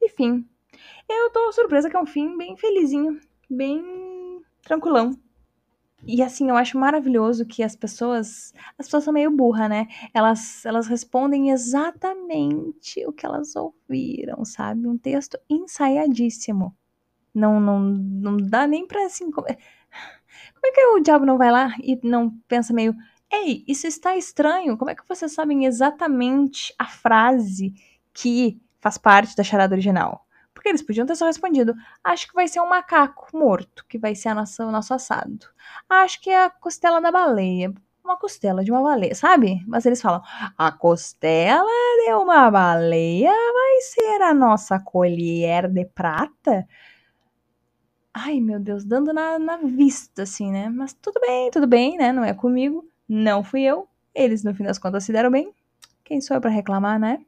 E 0.00 0.08
fim. 0.08 0.48
Eu 1.06 1.28
tô 1.28 1.52
surpresa 1.52 1.90
que 1.90 1.96
é 1.96 2.00
um 2.00 2.06
fim 2.06 2.38
bem 2.38 2.56
felizinho, 2.56 3.20
bem 3.50 4.42
tranquilão. 4.62 5.18
E 6.06 6.22
assim, 6.22 6.48
eu 6.48 6.56
acho 6.56 6.78
maravilhoso 6.78 7.44
que 7.44 7.62
as 7.62 7.76
pessoas. 7.76 8.54
As 8.78 8.86
pessoas 8.86 9.04
são 9.04 9.12
meio 9.12 9.30
burra, 9.30 9.68
né? 9.68 9.86
Elas, 10.14 10.64
elas 10.64 10.86
respondem 10.86 11.50
exatamente 11.50 13.04
o 13.06 13.12
que 13.12 13.26
elas 13.26 13.54
ouviram, 13.54 14.44
sabe? 14.44 14.86
Um 14.86 14.96
texto 14.96 15.38
ensaiadíssimo. 15.48 16.74
Não, 17.34 17.60
não, 17.60 17.80
não 17.80 18.36
dá 18.36 18.66
nem 18.66 18.86
pra 18.86 19.04
assim. 19.04 19.30
Como 19.30 19.46
é, 19.48 19.54
como 19.54 20.66
é 20.66 20.72
que 20.72 20.84
o 20.86 21.00
diabo 21.00 21.26
não 21.26 21.36
vai 21.36 21.50
lá 21.50 21.74
e 21.82 21.98
não 22.02 22.30
pensa 22.48 22.72
meio. 22.72 22.94
Ei, 23.30 23.64
isso 23.68 23.86
está 23.86 24.16
estranho. 24.16 24.76
Como 24.78 24.90
é 24.90 24.94
que 24.94 25.06
vocês 25.08 25.32
sabem 25.32 25.66
exatamente 25.66 26.74
a 26.78 26.86
frase 26.86 27.74
que 28.12 28.60
faz 28.80 28.96
parte 28.96 29.36
da 29.36 29.44
charada 29.44 29.74
original? 29.74 30.26
Porque 30.60 30.68
eles 30.68 30.82
podiam 30.82 31.06
ter 31.06 31.16
só 31.16 31.24
respondido: 31.24 31.74
acho 32.04 32.28
que 32.28 32.34
vai 32.34 32.46
ser 32.46 32.60
um 32.60 32.68
macaco 32.68 33.34
morto, 33.34 33.82
que 33.88 33.96
vai 33.96 34.14
ser 34.14 34.28
a 34.28 34.34
nossa, 34.34 34.66
o 34.66 34.70
nosso 34.70 34.92
assado. 34.92 35.46
Acho 35.88 36.20
que 36.20 36.28
é 36.28 36.44
a 36.44 36.50
costela 36.50 37.00
da 37.00 37.10
baleia. 37.10 37.72
Uma 38.04 38.18
costela 38.18 38.62
de 38.62 38.70
uma 38.70 38.82
baleia, 38.82 39.14
sabe? 39.14 39.64
Mas 39.66 39.86
eles 39.86 40.02
falam: 40.02 40.20
a 40.58 40.70
costela 40.70 41.64
de 42.04 42.12
uma 42.12 42.50
baleia 42.50 43.30
vai 43.30 43.80
ser 43.80 44.20
a 44.20 44.34
nossa 44.34 44.78
colher 44.78 45.66
de 45.66 45.86
prata. 45.86 46.68
Ai, 48.12 48.38
meu 48.38 48.60
Deus, 48.60 48.84
dando 48.84 49.14
na, 49.14 49.38
na 49.38 49.56
vista, 49.56 50.24
assim, 50.24 50.52
né? 50.52 50.68
Mas 50.68 50.92
tudo 50.92 51.18
bem, 51.20 51.50
tudo 51.50 51.66
bem, 51.66 51.96
né? 51.96 52.12
Não 52.12 52.22
é 52.22 52.34
comigo, 52.34 52.86
não 53.08 53.42
fui 53.42 53.62
eu. 53.62 53.88
Eles, 54.14 54.44
no 54.44 54.54
fim 54.54 54.64
das 54.64 54.78
contas, 54.78 55.04
se 55.04 55.12
deram 55.12 55.30
bem. 55.30 55.54
Quem 56.04 56.20
sou 56.20 56.36
eu 56.36 56.40
para 56.42 56.50
reclamar, 56.50 57.00
né? 57.00 57.24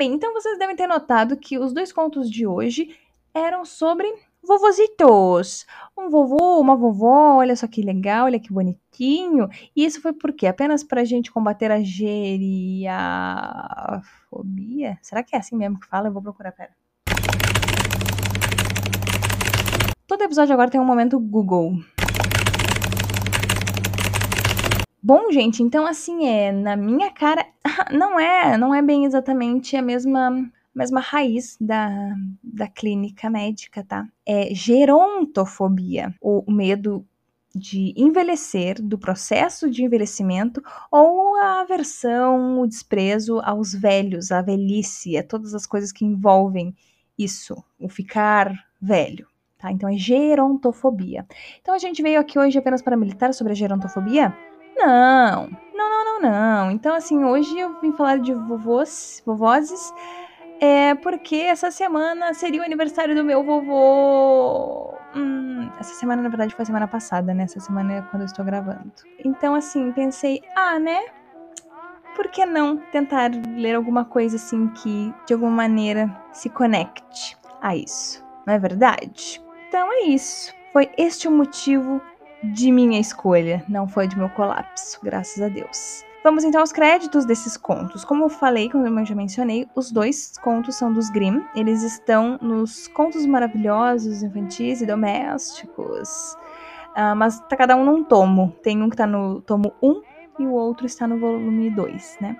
Bem, 0.00 0.14
então 0.14 0.32
vocês 0.32 0.58
devem 0.58 0.74
ter 0.74 0.86
notado 0.86 1.36
que 1.36 1.58
os 1.58 1.74
dois 1.74 1.92
contos 1.92 2.30
de 2.30 2.46
hoje 2.46 2.96
eram 3.34 3.66
sobre 3.66 4.10
vovozitos. 4.42 5.66
Um 5.94 6.08
vovô, 6.08 6.58
uma 6.58 6.74
vovó, 6.74 7.36
olha 7.36 7.54
só 7.54 7.66
que 7.66 7.82
legal, 7.82 8.24
olha 8.24 8.40
que 8.40 8.50
bonitinho. 8.50 9.46
E 9.76 9.84
isso 9.84 10.00
foi 10.00 10.14
por 10.14 10.32
quê? 10.32 10.46
Apenas 10.46 10.82
pra 10.82 11.04
gente 11.04 11.30
combater 11.30 11.70
a 11.70 11.82
geriafobia? 11.82 12.88
Será 15.02 15.22
que 15.22 15.36
é 15.36 15.38
assim 15.38 15.54
mesmo 15.54 15.78
que 15.78 15.86
fala? 15.86 16.08
Eu 16.08 16.14
vou 16.14 16.22
procurar, 16.22 16.52
pera. 16.52 16.70
Todo 20.06 20.22
episódio 20.22 20.54
agora 20.54 20.70
tem 20.70 20.80
um 20.80 20.84
momento 20.86 21.20
Google. 21.20 21.74
Bom, 25.02 25.32
gente, 25.32 25.62
então 25.62 25.86
assim 25.86 26.26
é, 26.26 26.52
na 26.52 26.76
minha 26.76 27.10
cara, 27.10 27.46
não 27.90 28.20
é, 28.20 28.58
não 28.58 28.74
é 28.74 28.82
bem 28.82 29.04
exatamente 29.04 29.76
a 29.76 29.82
mesma 29.82 30.50
mesma 30.74 31.00
raiz 31.00 31.56
da, 31.60 31.90
da 32.42 32.68
clínica 32.68 33.28
médica, 33.28 33.84
tá? 33.84 34.06
É 34.24 34.54
gerontofobia, 34.54 36.14
o 36.20 36.50
medo 36.50 37.04
de 37.54 37.92
envelhecer, 37.96 38.80
do 38.80 38.96
processo 38.96 39.68
de 39.68 39.82
envelhecimento, 39.82 40.62
ou 40.90 41.34
a 41.36 41.60
aversão, 41.62 42.60
o 42.60 42.66
desprezo 42.66 43.40
aos 43.40 43.74
velhos, 43.74 44.30
a 44.30 44.40
velhice, 44.40 45.16
a 45.16 45.22
todas 45.22 45.54
as 45.54 45.66
coisas 45.66 45.90
que 45.90 46.04
envolvem 46.04 46.74
isso, 47.18 47.62
o 47.78 47.88
ficar 47.88 48.52
velho. 48.80 49.26
Tá? 49.58 49.70
Então 49.70 49.88
é 49.88 49.96
gerontofobia. 49.96 51.26
Então 51.60 51.74
a 51.74 51.78
gente 51.78 52.00
veio 52.02 52.20
aqui 52.20 52.38
hoje 52.38 52.56
apenas 52.58 52.80
para 52.80 52.96
militar 52.96 53.34
sobre 53.34 53.52
a 53.52 53.56
gerontofobia? 53.56 54.34
Não, 54.80 55.50
não, 55.74 55.90
não, 55.90 56.04
não, 56.04 56.20
não. 56.20 56.70
Então, 56.70 56.94
assim, 56.94 57.22
hoje 57.22 57.58
eu 57.58 57.78
vim 57.80 57.92
falar 57.92 58.18
de 58.18 58.32
vovôs, 58.32 59.22
vovozes, 59.26 59.92
é 60.58 60.94
porque 60.94 61.36
essa 61.36 61.70
semana 61.70 62.32
seria 62.32 62.62
o 62.62 62.64
aniversário 62.64 63.14
do 63.14 63.22
meu 63.22 63.44
vovô. 63.44 64.94
Hum, 65.14 65.70
essa 65.78 65.94
semana, 65.94 66.22
na 66.22 66.28
verdade, 66.30 66.54
foi 66.54 66.62
a 66.62 66.66
semana 66.66 66.88
passada, 66.88 67.34
né? 67.34 67.44
Essa 67.44 67.60
semana 67.60 67.92
é 67.92 68.02
quando 68.02 68.22
eu 68.22 68.26
estou 68.26 68.44
gravando. 68.44 68.92
Então, 69.22 69.54
assim, 69.54 69.92
pensei, 69.92 70.42
ah, 70.56 70.78
né? 70.78 70.98
Por 72.16 72.28
que 72.28 72.46
não 72.46 72.76
tentar 72.76 73.30
ler 73.56 73.74
alguma 73.74 74.04
coisa 74.04 74.36
assim 74.36 74.68
que, 74.68 75.14
de 75.26 75.34
alguma 75.34 75.52
maneira, 75.52 76.10
se 76.32 76.48
conecte 76.48 77.36
a 77.60 77.76
isso? 77.76 78.24
Não 78.46 78.54
é 78.54 78.58
verdade? 78.58 79.42
Então 79.68 79.92
é 79.92 80.04
isso. 80.04 80.54
Foi 80.72 80.90
este 80.96 81.28
o 81.28 81.30
motivo 81.30 82.00
de 82.42 82.72
minha 82.72 83.00
escolha, 83.00 83.64
não 83.68 83.86
foi 83.86 84.06
de 84.06 84.16
meu 84.16 84.28
colapso, 84.30 84.98
graças 85.02 85.42
a 85.42 85.48
Deus. 85.48 86.04
Vamos 86.22 86.44
então 86.44 86.60
aos 86.60 86.70
créditos 86.70 87.24
desses 87.24 87.56
contos. 87.56 88.04
Como 88.04 88.24
eu 88.24 88.28
falei, 88.28 88.68
como 88.68 88.86
eu 88.86 89.06
já 89.06 89.14
mencionei, 89.14 89.66
os 89.74 89.90
dois 89.90 90.36
contos 90.42 90.74
são 90.74 90.92
dos 90.92 91.08
Grimm. 91.08 91.40
Eles 91.54 91.82
estão 91.82 92.38
nos 92.42 92.88
Contos 92.88 93.24
Maravilhosos, 93.24 94.22
Infantis 94.22 94.82
e 94.82 94.86
Domésticos. 94.86 96.36
Uh, 96.90 97.16
mas 97.16 97.40
tá 97.48 97.56
cada 97.56 97.74
um 97.74 97.86
num 97.86 98.04
tomo. 98.04 98.54
Tem 98.62 98.82
um 98.82 98.90
que 98.90 98.96
tá 98.98 99.06
no 99.06 99.40
tomo 99.40 99.72
1 99.82 100.02
e 100.40 100.46
o 100.46 100.52
outro 100.52 100.84
está 100.84 101.06
no 101.08 101.18
volume 101.18 101.70
2, 101.70 102.18
né? 102.20 102.36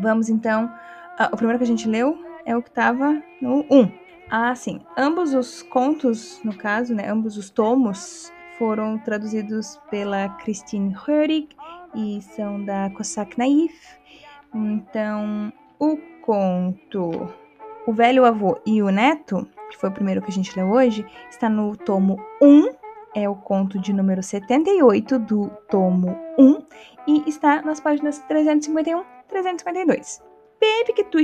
Vamos 0.00 0.28
então. 0.28 0.64
Uh, 1.20 1.32
o 1.32 1.36
primeiro 1.36 1.58
que 1.58 1.64
a 1.64 1.68
gente 1.68 1.88
leu 1.88 2.18
é 2.44 2.56
o 2.56 2.62
que 2.62 2.68
estava 2.68 3.22
no 3.40 3.64
1. 3.70 3.92
Ah, 4.28 4.54
sim. 4.56 4.80
Ambos 4.96 5.34
os 5.34 5.62
contos, 5.62 6.40
no 6.42 6.56
caso, 6.56 6.92
né? 6.94 7.08
Ambos 7.08 7.36
os 7.36 7.48
tomos 7.48 8.32
foram 8.58 8.98
traduzidos 8.98 9.80
pela 9.90 10.28
Christine 10.40 10.94
Hörig 10.94 11.48
e 11.94 12.20
são 12.20 12.62
da 12.64 12.90
Cossack 12.90 13.38
Naif. 13.38 13.96
Então, 14.54 15.52
o 15.78 15.96
conto 16.22 17.32
O 17.86 17.92
Velho 17.92 18.24
Avô 18.24 18.60
e 18.66 18.82
o 18.82 18.90
Neto, 18.90 19.48
que 19.70 19.78
foi 19.78 19.88
o 19.88 19.92
primeiro 19.92 20.20
que 20.20 20.30
a 20.30 20.34
gente 20.34 20.54
leu 20.56 20.70
hoje, 20.70 21.06
está 21.30 21.48
no 21.48 21.76
tomo 21.76 22.18
1, 22.42 22.74
é 23.14 23.28
o 23.28 23.36
conto 23.36 23.78
de 23.78 23.92
número 23.92 24.22
78 24.22 25.18
do 25.20 25.48
tomo 25.70 26.18
1 26.38 26.62
e 27.06 27.28
está 27.28 27.62
nas 27.62 27.80
páginas 27.80 28.18
351 28.20 29.04
352. 29.28 30.22
Baby 30.60 30.92
que 30.94 31.04
tu 31.04 31.18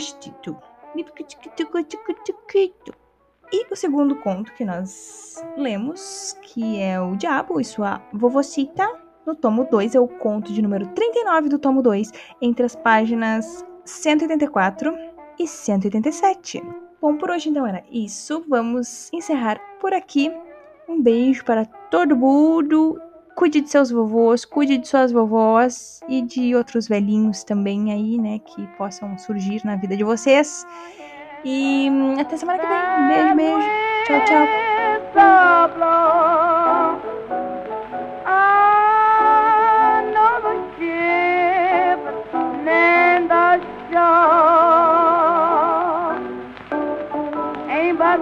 e 3.55 3.67
o 3.71 3.77
segundo 3.77 4.17
conto 4.17 4.53
que 4.55 4.65
nós 4.65 5.41
lemos, 5.57 6.37
que 6.43 6.81
é 6.81 7.01
o 7.01 7.15
Diabo 7.15 7.61
e 7.61 7.65
sua 7.65 8.03
vovocita, 8.13 8.85
no 9.25 9.33
tomo 9.33 9.65
2, 9.71 9.95
é 9.95 10.01
o 10.01 10.09
conto 10.09 10.53
de 10.53 10.61
número 10.61 10.89
39 10.89 11.51
do 11.51 11.59
tomo 11.59 11.81
2, 11.81 12.11
entre 12.43 12.67
as 12.67 12.75
páginas 12.75 13.65
184 13.85 14.93
e 15.39 15.47
187. 15.47 16.63
Bom, 17.01 17.17
por 17.17 17.31
hoje 17.31 17.49
então 17.49 17.65
era 17.65 17.85
isso. 17.93 18.45
Vamos 18.49 19.09
encerrar 19.13 19.61
por 19.81 19.95
aqui. 19.95 20.33
Um 20.89 21.01
beijo 21.01 21.45
para 21.45 21.65
todo 21.65 22.17
mundo. 22.17 23.01
Cuide 23.37 23.61
de 23.61 23.71
seus 23.71 23.91
vovôs, 23.91 24.45
cuide 24.45 24.79
de 24.79 24.89
suas 24.89 25.13
vovós 25.13 26.01
e 26.09 26.23
de 26.23 26.55
outros 26.57 26.89
velhinhos 26.89 27.45
também 27.45 27.93
aí, 27.93 28.17
né, 28.17 28.39
que 28.39 28.67
possam 28.77 29.17
surgir 29.19 29.65
na 29.65 29.75
vida 29.75 29.97
de 29.97 30.05
vocês. 30.05 30.65
E 31.45 31.91
hum, 31.91 32.19
até 32.19 32.39
semana 32.39 32.59
que 32.59 32.67
vem. 32.67 32.79
Beijo, 33.09 33.35
beijo. 33.37 33.69
Tchau, 34.07 34.21
tchau. 34.25 34.47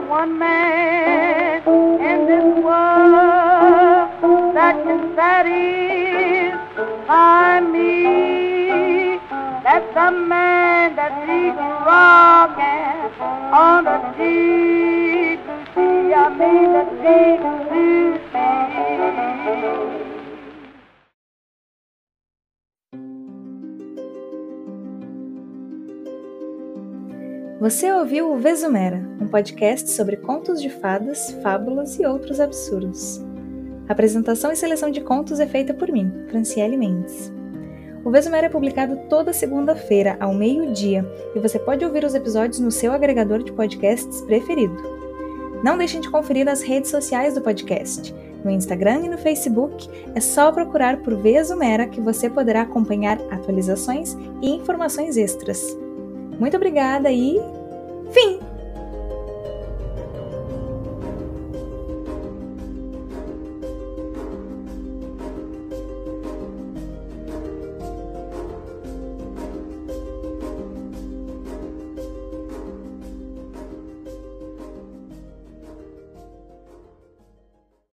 One 0.08 0.38
man 0.38 1.62
in 2.00 2.26
this 2.26 2.44
world 2.62 3.12
that 4.54 4.74
can 4.84 5.14
satisfy 5.16 6.50
me. 7.60 9.18
That's 9.64 9.86
the 9.94 10.10
man 10.10 10.96
that 10.96 11.12
rocking 11.86 12.81
on 13.52 13.84
the 13.84 13.98
sea. 14.16 14.52
Você 27.60 27.92
ouviu 27.92 28.32
o 28.32 28.38
Vesumera, 28.38 29.08
um 29.20 29.28
podcast 29.28 29.90
sobre 29.90 30.16
contos 30.16 30.60
de 30.60 30.68
fadas, 30.68 31.30
fábulas 31.42 31.98
e 31.98 32.04
outros 32.04 32.40
absurdos. 32.40 33.20
A 33.88 33.92
apresentação 33.92 34.50
e 34.50 34.56
seleção 34.56 34.90
de 34.90 35.00
contos 35.00 35.38
é 35.38 35.46
feita 35.46 35.72
por 35.72 35.90
mim, 35.90 36.12
Franciele 36.28 36.76
Mendes. 36.76 37.32
O 38.04 38.10
Vesumera 38.10 38.46
é 38.46 38.50
publicado 38.50 38.96
toda 39.08 39.32
segunda-feira, 39.32 40.16
ao 40.18 40.34
meio-dia, 40.34 41.08
e 41.34 41.38
você 41.38 41.58
pode 41.58 41.84
ouvir 41.84 42.04
os 42.04 42.14
episódios 42.14 42.58
no 42.58 42.70
seu 42.70 42.92
agregador 42.92 43.42
de 43.42 43.52
podcasts 43.52 44.20
preferido. 44.22 44.76
Não 45.62 45.78
deixem 45.78 46.00
de 46.00 46.10
conferir 46.10 46.48
as 46.48 46.60
redes 46.62 46.90
sociais 46.90 47.34
do 47.34 47.40
podcast. 47.40 48.12
No 48.44 48.50
Instagram 48.50 49.02
e 49.04 49.08
no 49.08 49.18
Facebook 49.18 49.88
é 50.14 50.20
só 50.20 50.50
procurar 50.50 50.96
por 50.98 51.14
Vesumera 51.14 51.86
que 51.86 52.00
você 52.00 52.28
poderá 52.28 52.62
acompanhar 52.62 53.20
atualizações 53.30 54.16
e 54.42 54.50
informações 54.50 55.16
extras. 55.16 55.78
Muito 56.40 56.56
obrigada 56.56 57.10
e 57.12 57.40
fim! 58.10 58.51